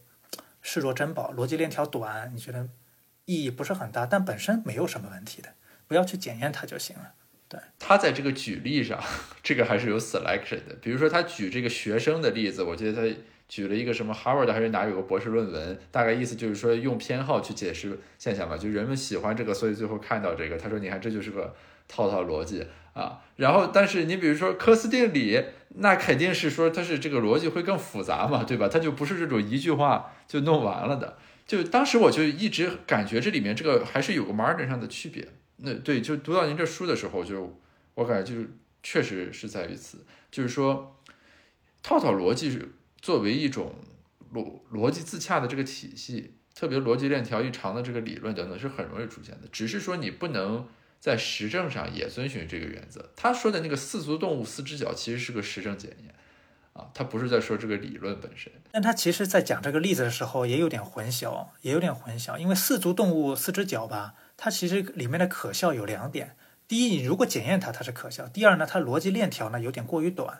[0.61, 2.69] 视若珍宝；逻辑链条短，你觉得
[3.25, 5.55] 意义不是很大，但本身没有什么问题的，
[5.87, 7.13] 不要去检验它就行了。
[7.49, 9.01] 对，他在这个举例上，
[9.41, 10.75] 这个还是有 selection 的。
[10.79, 20.55] 比如说他举这个学生的例子，我记得他举了一个什么 Harvard 还是哪有个博士论文，大概意思就是说用偏好去解释现象嘛，就人们喜欢这个，所以最后看到这个。
[20.55, 21.55] 他说，你看这就是个
[21.87, 22.63] 套套逻辑。
[22.93, 25.43] 啊，然后但是你比如说科斯定理，
[25.77, 28.67] 那肯定是说它是这个逻辑会更复杂嘛，对吧？
[28.67, 31.17] 它就不是这种一句话就弄完了的。
[31.47, 35.27] 就当时我就一直感觉这里面这个还是有个 margin 上的区别。
[35.57, 37.59] 那对，就读到您这书的时候，就
[37.95, 38.49] 我感觉就是
[38.83, 40.95] 确实是在于此，就是说
[41.81, 43.73] 套套逻辑是作为一种
[44.35, 50.67] 逻逻辑自洽的这个体系，特别逻辑链条一长的这个理论等等是很容易出现的，只是说你不能。
[51.03, 53.09] 在实证上也遵循这个原则。
[53.13, 56.15] 他说的那个四足动物四只脚，其实是个实证检验，
[56.71, 58.49] 啊，他不是在说这个理论本身。
[58.71, 62.37] 但他其实在讲这个例子的时候，也有点混淆，也有点混淆。
[62.37, 66.37] 因为四足动物四只脚吧，它其实里面的可笑有两点：
[66.69, 70.39] 第一，你如果检验它，它是可笑；第二呢，它逻辑链条呢有点过于短。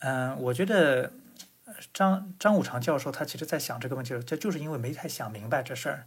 [0.00, 1.12] 嗯，我觉得
[1.94, 6.06] 张张五常教授他其实在想这个问题，这就是因为没太想明白这事儿。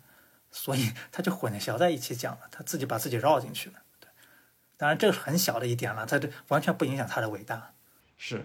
[0.51, 3.75] 所以他就混淆在一起讲了，他自己把自己绕进去了。
[3.99, 4.07] 对，
[4.77, 7.73] 当然这是很小的一点了，他这完全不影响他的伟大。
[8.17, 8.37] 是，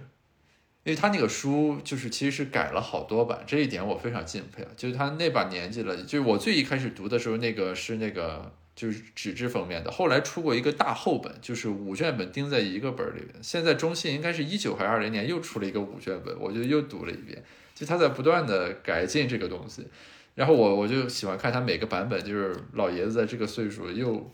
[0.83, 4.69] 因为他那个书就是其实是改了好多版，这一点我非常敬佩啊。
[4.77, 13.43] 就是他那把年纪了，就是我最一开始读的时候，那个是那个就是纸质封面的，后来出过一个大厚本，就是五卷本钉在一个本里边。
[13.43, 17.43] 现在中信应该是一九还是二零年又出了一个五卷本，我就又读了一遍。
[17.75, 19.89] 就他在不断的改进这个东西。
[20.35, 24.33] 然后我我就喜欢看他每个版本，就是老爷子在这个岁数又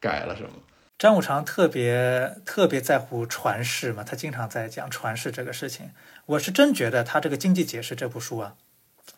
[0.00, 0.50] 改了什么。
[0.98, 5.90] 张五常特别特别在乎传世嘛，他经常在讲传世这个事情。
[6.24, 8.54] 我是真觉得他这个《经济解释》这部书啊，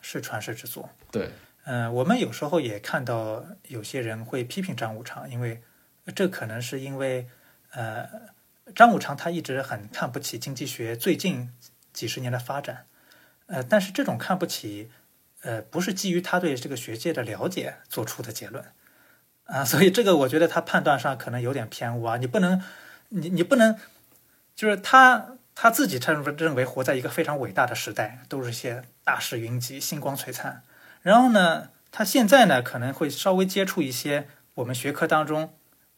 [0.01, 0.89] 是传世之作。
[1.11, 1.29] 对，
[1.63, 5.61] 嗯，我们有时候也看到有些人会批评张五常，因为
[6.15, 7.27] 这可能是因为
[7.71, 8.09] 呃，
[8.73, 11.51] 张五常他一直很看不起经济学最近
[11.93, 12.87] 几十年的发展，
[13.45, 14.91] 呃，但是这种看不起。
[15.45, 18.65] 呃，不是基于他对这个学界的了解做出的结论，
[19.43, 22.17] 啊， 所以这个我觉得他判断上可能有点偏误啊。
[22.17, 22.59] 你不能，
[23.09, 23.77] 你你不能，
[24.55, 30.63] 就是他他自己认认为活在一个非常伟大的时代，都是些大势云集、星光璀璨。
[31.03, 35.53] 然后呢，他现在呢可能会稍微接触一些我们学科当中，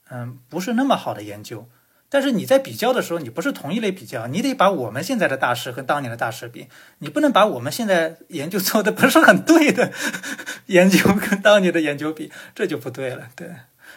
[0.09, 1.69] 嗯，不是那么好的研究。
[2.09, 6.67] 但是你在比较的时候，你不是同一类比较，你得把我们现在的大师跟当年的大师比，
[6.99, 9.91] 你不能把我们现在研究做的不是很对的
[10.67, 13.29] 研究跟当年的研究比，这就不对了。
[13.35, 13.49] 对，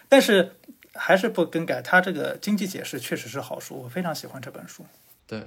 [0.09, 0.57] 但是
[0.95, 4.85] 还是不更改，他这个经济解释确实是好书，我非常喜欢这本书。
[5.29, 5.45] 对，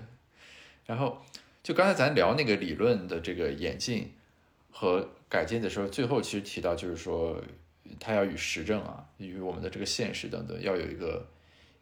[0.85, 1.21] 然后
[1.61, 4.13] 就刚才咱聊那个理论的这个演进
[4.71, 7.41] 和改进的时候，最后其实提到就是说，
[7.99, 11.27] 它要与实证啊，与我们的这个现实等等要有一个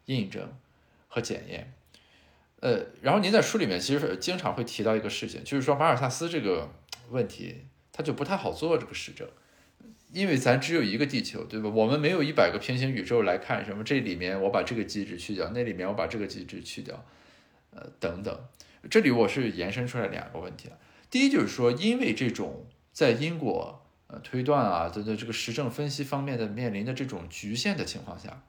[0.05, 0.51] 印证。
[1.13, 1.73] 和检验，
[2.61, 6.71] 呃，然后您在书里面其实经常会提到一个事情，就是说马尔萨斯这个
[7.09, 9.27] 问题，它就不太好做这个实证，
[10.13, 11.67] 因为咱只有一个地球，对吧？
[11.67, 17.03] 我们没有一百个平行宇宙来看什么，这里面我把这个机制去掉，那里面我把这个机制去掉，
[17.71, 18.39] 呃，等等。
[18.89, 20.77] 这里我是延伸出来两个问题啊，
[21.09, 28.41] 第一就是说，因为这种在因果呃推断啊等等这个实证分析方面的面临的这种局限的情况下。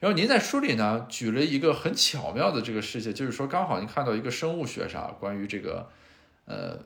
[0.00, 5.88] 然后您在书里呢举了一个很巧妙的这个事情，就是说刚好您看到一个生物学上关于这个，
[6.46, 6.78] 呃，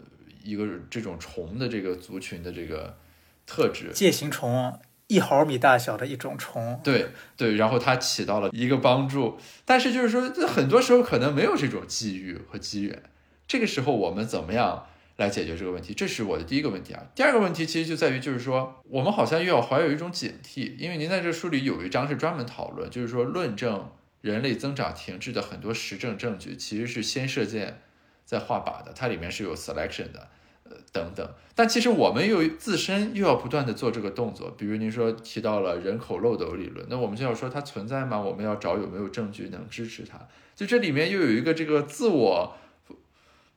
[0.43, 2.99] 一个这种虫的这个族群的这个
[3.47, 6.81] 特质，介形虫，一毫米大小的一种虫。
[6.83, 13.03] 对对，然后它起到了一个帮助，但是就是说，很多时候可能没有这种机遇和机缘，
[13.47, 14.87] 这个时候我们怎么样？
[15.17, 17.01] 来解决这个问题，这是我的第一个问题啊。
[17.15, 23.93] 第二个问题其实就在于，就是说我们好像又要怀有一种警惕，因为您在这书里有一章是专门讨论，就是说论证
[24.23, 27.83] 人类增长停滞的很多实证证据其实是先射箭
[28.25, 30.29] 再画靶的，它里面是有 selection 的，
[30.65, 31.29] 呃等等。
[31.55, 38.19] 但其实我们又自身又要不断的做这个动作，比如您说提到了人口漏斗理论，那我们就要说它存在吗？
[38.19, 40.19] 我们要找有没有证据能支持它？
[40.57, 42.57] 就这里面又有一个这个自我。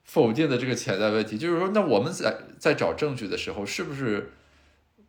[0.07, 4.31] 否定的这个潜在问题，就是说，那我们在在找证据的时候，是不是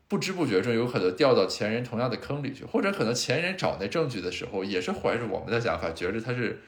[0.08, 2.64] 不知不觉中有可能掉到前人同样的坑里去？
[2.64, 6.60] 或者可能前人找那证据的时候，也是怀着我们的想法，觉着他是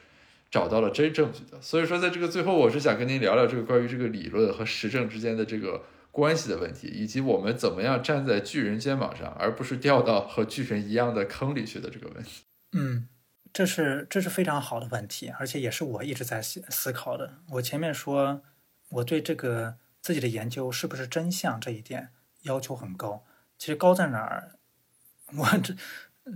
[0.49, 1.61] 找到了真证据的。
[1.61, 12.43] 所以说，在这个最后，我是想跟您聊聊这个关于这个理论和实证之间的这个关系的问题，以及我们怎么样站在巨人肩膀上，而不是掉到和巨人一样的坑里去的这个问题。
[12.77, 13.07] 嗯，
[13.53, 17.39] 这是这是非常好的问题，而且也是我一直在思思考的。
[17.49, 18.41] 我前面说
[18.89, 22.09] 我对这个自己的研究是不是真相这一点
[22.43, 23.25] 要求很高，
[23.57, 24.55] 其实高在哪儿？
[25.37, 25.75] 我这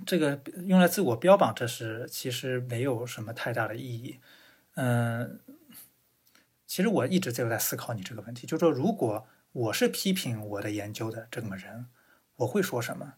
[0.05, 4.19] 这个用来自我标榜，这是其实没有什么太大的意义。
[4.75, 5.39] 嗯，
[6.65, 11.87] 其实我一直就在思考你这个问题，就是说，如果我是批评我的研究的这么人，
[12.37, 13.13] 我会说什么？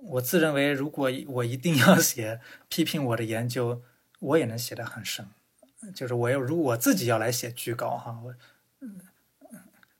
[0.00, 3.82] 我自认为，如果我一定要写批评我的研究，
[4.20, 5.28] 我也能写得很深。
[5.94, 8.34] 就是我要如果我自己要来写剧稿哈，我，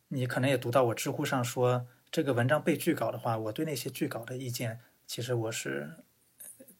[0.09, 5.97] 你可能也读到我知乎上说这个文章被拒稿的话，我对那些拒稿的意见，其实我是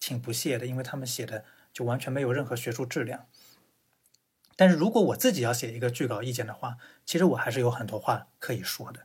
[0.01, 3.27] 挺不屑的，因为他们写的就完全没有任何学术质量。
[4.57, 9.03] 但是如果我自己要写一个拒稿意见的话，其实我还是有很多话可以说的。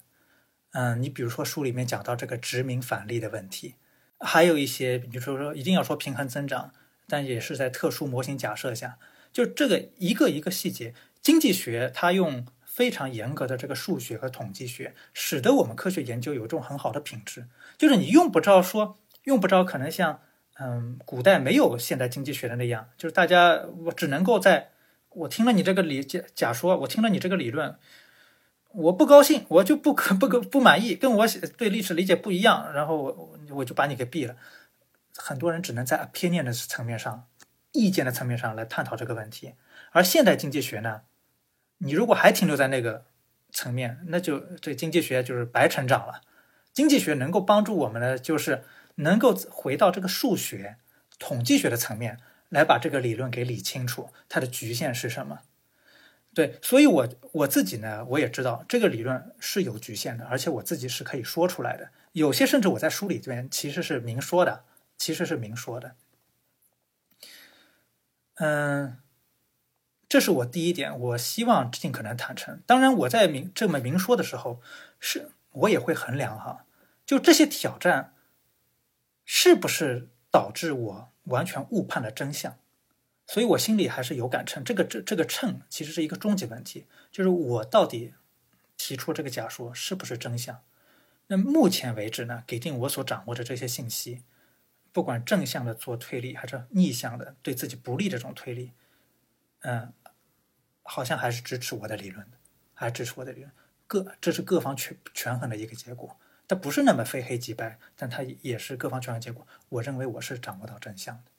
[0.72, 3.76] 嗯，你比如说书里面讲到这个殖民返利的问题，
[4.24, 6.72] 还有一些，比如说说一定要说平衡增长，
[7.08, 8.98] 但也是在特殊模型假设下，
[9.32, 17.46] 就这个一个一个细节，经济学它用非常严格的这个数学和统计学，使得我们科学研究有一种很好的品质，
[17.78, 20.22] 就是你用不着说，用不着可能像
[20.60, 24.70] 嗯古代没有现代经济学的那样，就是大家我只能够在。
[25.16, 27.78] 我听了你这个理假假说，我听了你这个理论，
[28.74, 34.36] 我不高兴，我就不可不可不满意，跟我对历史理解不一样，然后我我就把你给毙了。
[35.16, 37.28] 很多人只能在 opinion 的层面上、
[37.72, 39.54] 意见的层面上来探讨这个问题，
[39.92, 41.02] 而现代经济学呢，
[41.78, 43.06] 你如果还停留在那个
[43.52, 46.22] 层面，那就这经济学就是白成长了。
[46.74, 48.64] 经济学能够帮助我们的，就是
[48.96, 50.78] 能够回到这个数学、
[51.20, 52.20] 统计学的层面。
[52.50, 55.40] 来把这个理论给理清楚，它的局限是什么？
[56.34, 61.90] 对，所以，我我自己呢，我也知道这个理论是有局限的，而且我自己是可以说出来的。
[62.14, 64.64] 有些甚至我在书里边其实是明说的，
[64.98, 65.96] 其实是明说的。
[68.36, 68.98] 嗯，
[70.10, 72.62] 这是我第一点，我希望尽可能坦诚。
[72.66, 74.62] 当然，我在明这么明说的时候，
[75.00, 76.66] 是我也会衡量哈，
[77.06, 78.14] 就这些挑战
[79.24, 81.10] 是不是导致我。
[81.28, 82.58] 完全误判了真相，
[83.26, 84.64] 所以我心里还是有杆秤。
[84.64, 88.14] 这个这这个秤其实是一个终极问题，就是我到底
[88.78, 90.62] 提出这个假说是不是真相？
[91.28, 94.24] 那目前为止呢，给定我所掌握的这些信息，
[94.92, 98.74] 不管正向的做推理，还是逆向的对自己不利这种推理，
[99.62, 99.94] 嗯，
[100.84, 102.38] 好像还是支持我的理论的，
[102.74, 103.52] 还支持我的理论。
[103.88, 106.18] 各这是各方权权衡的一个结果。
[106.46, 109.48] 它不是那么非黑即白，但它也是各方权衡结果。
[109.70, 111.32] 我认为我是掌握到真相的。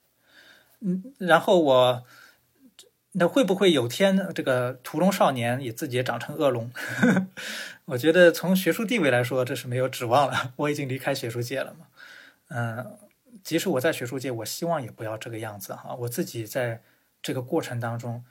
[0.79, 2.05] 嗯，然后我
[3.13, 6.71] 那会不会有天这个屠龙少年也自己也长成恶龙？
[7.85, 10.53] 我觉得从学术地位来说，这是没有指望了。
[10.57, 11.87] 我已经离开学术界了嘛。
[12.49, 12.97] 嗯，
[13.43, 15.95] 即使我在学术界，我希望也不要这个样子哈。
[15.95, 16.81] 我自己在
[17.21, 18.25] 这个过程当中，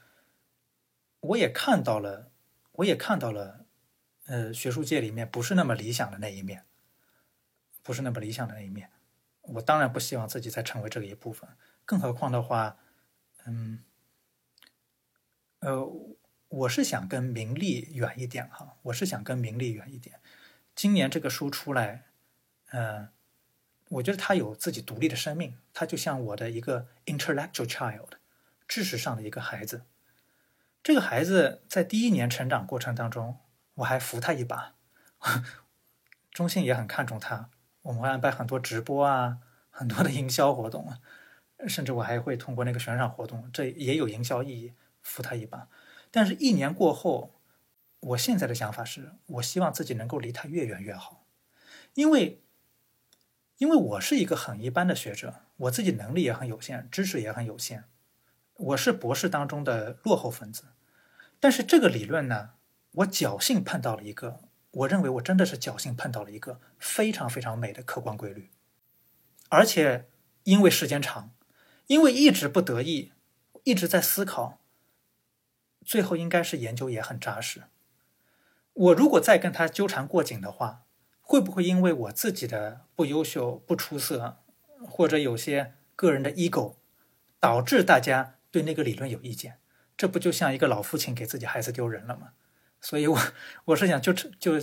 [1.20, 2.30] 我也看到了，
[2.72, 3.60] 我也看到了。
[4.26, 6.64] 呃，学术界里面不是那么理想的那一面，
[7.82, 8.88] 不是那么理想的那一面。
[9.42, 11.46] 我当然不希望自己再成为这个一部分，
[11.84, 12.76] 更何况的话，
[13.44, 13.84] 嗯，
[15.60, 15.86] 呃，
[16.48, 20.20] 我是想跟名利远一点哈，我是想跟名利远一点。
[20.74, 22.06] 今年这个书出来，
[22.70, 23.08] 嗯，
[23.88, 28.10] 我觉得他有自己独立的生命，他就像我的一个 intellectual child，
[28.66, 29.84] 知识上的一个孩子。
[30.82, 33.40] 这个孩子在第一年成长过程当中。
[33.78, 34.76] 我还扶他一把，
[36.30, 37.50] 中信也很看重他，
[37.82, 41.00] 我们会安排很多直播啊，很多的营销活动啊，
[41.66, 45.68] 甚至我还会通过那个悬赏活动，这也有营销意义，扶他一把。
[46.10, 47.34] 但是，一年过后，
[48.00, 51.26] 我现在的想法是，我希望自己能够离他越远越好，
[51.94, 52.42] 因为，
[53.58, 57.84] 因为我是一个很一般的学者，我自己能力也很有限，知识也很有限，
[58.56, 60.64] 我是博士当中的落后分子，
[61.40, 62.50] 但是这个理论呢？
[62.98, 68.52] 我侥幸碰到了一个，我认为我真的是侥幸碰到了一个非常非常美的客观规律，
[69.48, 70.08] 而且
[70.44, 71.32] 因为时间长，
[71.86, 73.12] 因为一直不得意，
[73.64, 74.58] 一直在思考，
[75.84, 77.64] 最后应该是研究也很扎实。
[78.72, 80.82] 我如果再跟他纠缠过紧的话，
[81.20, 84.38] 会不会因为我自己的不优秀、不出色，
[84.86, 86.76] 或者有些个人的 ego，
[87.38, 89.58] 导致大家对那个理论有意见？
[89.96, 92.32] 这不就像一个老父亲给自己孩子丢人了吗？
[92.80, 93.18] 所以，我
[93.66, 94.60] 我是想就就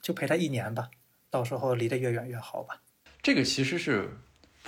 [0.00, 0.90] 就陪他一年吧，
[1.28, 2.82] 到时候离得越远越好吧。
[3.20, 4.16] 这个其实是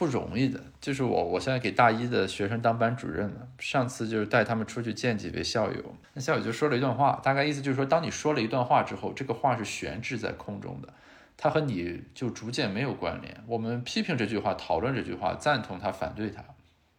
[0.00, 0.58] 不容易的。
[0.80, 10.88] 就是我我现在给大一的学生当班主任呢，上次就是带他们出去见几位校友，那校友就说了一段话，大概意思就是说，当你说了一段话之后，这个话是悬置在空中的，
[11.36, 13.44] 它和你就逐渐没有关联。
[13.46, 16.42] 我们批评这句话，讨论这句话，赞同它，反对它，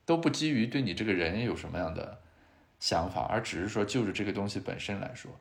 [0.06, 2.19] 都不基于对你这个人有什么样的
[2.80, 5.32] 想法，而只是说就着这个东西本身来说。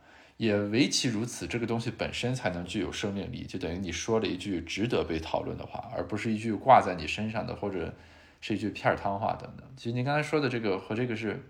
[0.41, 7.95] 也唯其如此，这个东西本身才能具有生命力，就等于你说了一句值得被讨论的话，而不是一句挂在你身上的或者
[8.41, 9.71] 是一句片儿汤话等等。
[9.77, 11.45] 其实您刚才说的这个和这个是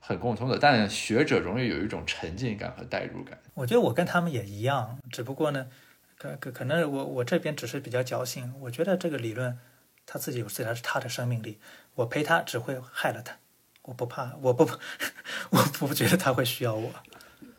[0.00, 3.38] 很共通的，但学者容易有一种沉浸感和代入感。
[3.52, 5.66] 我觉得我跟他们也一样，只不过呢，
[6.16, 8.54] 可可可能我我这边只是比较侥幸。
[8.58, 9.58] 我觉得这个理论
[10.06, 11.58] 他自己有自己他的生命力，
[11.96, 13.36] 我陪他只会害了他，
[13.82, 14.64] 我不怕，我不
[15.52, 16.90] 我不觉得他会需要我。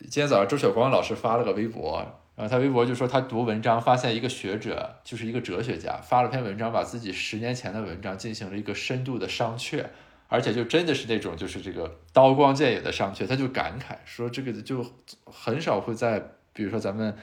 [0.09, 1.97] 今天早上周晓光老师发了个微博，
[2.35, 9.85] 然后他微博就说他读文章发现一个学者就是一个哲学家发了篇文章，把自己十年前的文章进行了一个深度的商榷，
[10.27, 14.85] 而且就真的是那种就是这个刀光剑影的商榷，他就感慨说这个就
[15.25, 16.19] 很少会在
[16.51, 17.15] 比如说咱们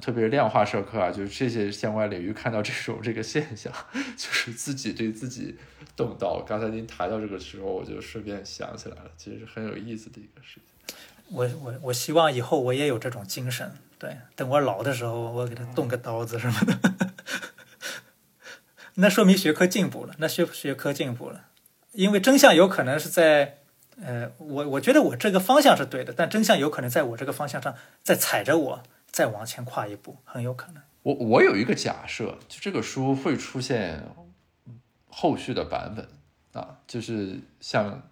[0.00, 3.72] 特别是量化社科啊，就是这些相关领域看到这种这个现象，
[4.16, 5.56] 就是自己对自己
[5.96, 6.40] 动刀。
[6.46, 10.69] 刚才您谈到这个时候，我就顺便想起来了，其实是很有意思的一个事情。
[11.32, 16.78] 我我我希望以后我也有这种精神，对，等我老的时候，我给他动个刀子什么的，
[18.96, 21.46] 那说明学科进步了，那学学科进步了，
[21.92, 23.58] 因为真相有可能是在，
[24.02, 30.82] 呃，我我觉得我这个方向是对的，但真相有可能在我这个方向上在踩着我再往前跨一步，很有可能。
[31.02, 34.04] 我我有一个假设，就这个书会出现
[35.08, 36.08] 后续的版本
[36.60, 38.02] 啊，就是像。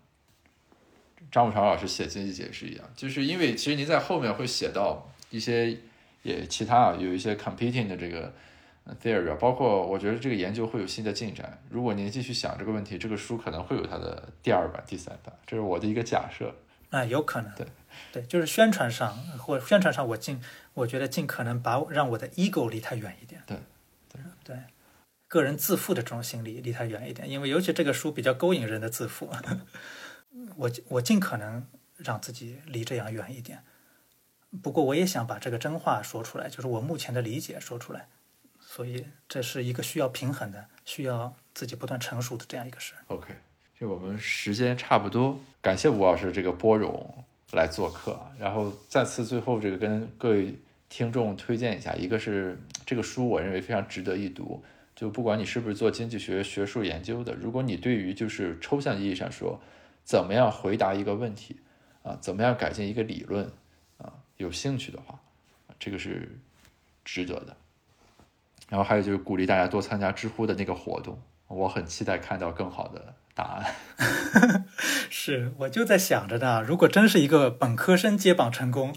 [1.30, 5.76] 张武常老师写经济解释一样，就是因为其实您在后面会写到一些
[6.22, 8.32] 也其他啊，有一些 competing 的这个
[9.02, 11.62] theory，包括我觉得这个研究会有新的进展。
[11.68, 16.54] 如果您继续想这个问题，这个书可能会有它的第二版、第三版，这是我的一个假设。
[16.90, 17.52] 啊，有可能。
[17.54, 17.66] 对，
[18.10, 20.40] 对，就是宣传上或宣传上，我尽
[20.72, 23.42] 我觉得尽可能把让我的 ego 离他远一点。
[23.46, 23.58] 对，
[24.10, 24.56] 对，对，
[25.28, 29.30] 个人自负的这种心理离他远一点，因为尤其这个书比较勾引人的自负。
[30.56, 33.62] 我我尽可能让自己离这样远一点，
[34.62, 38.06] 不过我也想把这个真话说出来，就是我目前的理解说出来，
[38.60, 42.94] 所以这是一个需要平衡的，需要自己不断成熟的这样一个事。
[43.08, 43.34] OK，
[43.78, 50.54] 就我们时间差不多，感谢吴老师这个波容来做客，然后再次最后这个跟各位
[50.88, 52.56] 听众推荐一下，一个是
[52.86, 54.62] 这个书，我认为非常值得一读，
[54.94, 59.60] 就不管你是不是做经济学学术研究的，如果你对于就是抽象意义上说。
[60.08, 61.60] 怎么样回答一个问题
[62.02, 62.16] 啊？
[62.18, 63.44] 怎么样改进一个理论
[63.98, 64.10] 啊？
[64.38, 65.20] 有兴趣的话，
[65.78, 66.38] 这个是
[67.04, 67.54] 值得的。
[68.70, 74.64] 然后还有就是鼓励大家多参加知乎的那个活动，我很期待看到更好的答案。
[75.10, 78.96] 是，我就在想着呢，如果真是一个本科生接榜成功，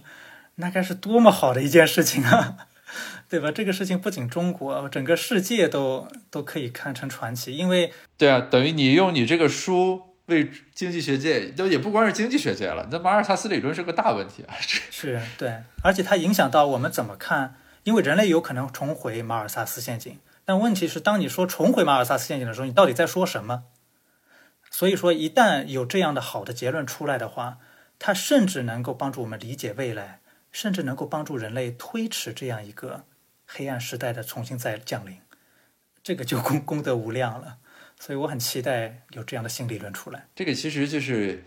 [0.56, 2.70] 那该是多么好的一件事情啊，
[3.28, 3.52] 对吧？
[3.52, 10.11] 这个事情不仅中国，整个世界都都可以看成传奇，因为对啊，等于你用你这个书。
[10.32, 12.88] 为经济学界，都也不光是经济学界了。
[12.92, 14.56] 那马尔萨斯理论是个大问题啊！
[14.60, 20.20] 是 对，而且它影响到我们怎么看，因为人类有可能重回马尔萨斯陷阱。
[20.44, 23.64] 但问题是，当你说重回马尔萨斯陷阱的时候，你到底在说什么？
[24.70, 27.58] 所以说，一旦有这样的好的结论出来的话，
[28.00, 30.22] 它甚至能够帮助我们理解未来，
[30.52, 33.04] 甚至能够帮助人类推迟这样一个
[33.46, 35.20] 黑暗时代的重新再降临。
[36.02, 37.58] 这个就 功功德无量了。
[38.02, 40.26] 所以我很期待有这样的新理论出来。
[40.34, 41.44] 这个其实就是，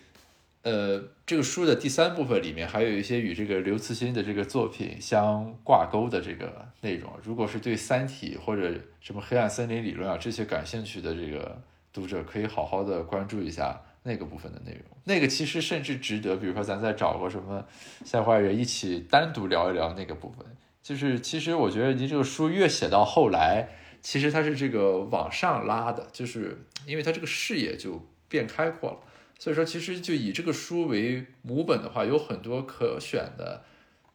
[0.62, 7.12] 呃，这个书的第三部分里面还有一些与这个刘慈欣的这个作品相挂钩的这个内容。
[7.24, 11.60] 如果是对《三体》或者什么黑暗森林理论啊这些感兴趣的这个
[11.92, 14.82] 读者，可以好好的关注一下那个部分的内容。
[15.02, 17.66] 那个其实甚至值得，比如说咱再找个什么
[18.04, 20.46] 赛坏人一起单独聊一聊那个部分。
[20.80, 23.70] 就是其实我觉得您这个书越写到后来。
[24.04, 28.98] 其实它是这个往上拉的，就是因为它这个视野就变开阔了。
[29.38, 33.64] 所以说，其实就以这个书为母本的话，有很多可选的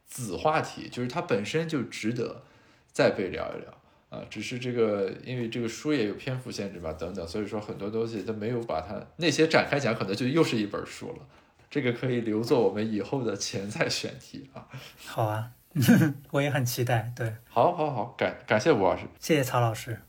[0.05, 2.43] 子话题，就是它本身就值得
[2.91, 3.73] 再被聊一聊
[4.09, 4.23] 啊。
[4.29, 11.27] 只是这个，因为这个书也有篇幅限制吧，等等，所以说很多东西都没有把它那些展开讲，可能就又是一本书了。
[11.67, 14.67] 这个可以留作我们以后的潜在选题啊。
[15.05, 15.51] 好啊。
[16.31, 19.99] 我也很期待，对，好，好，好，感感谢吴老师，谢谢曹老师。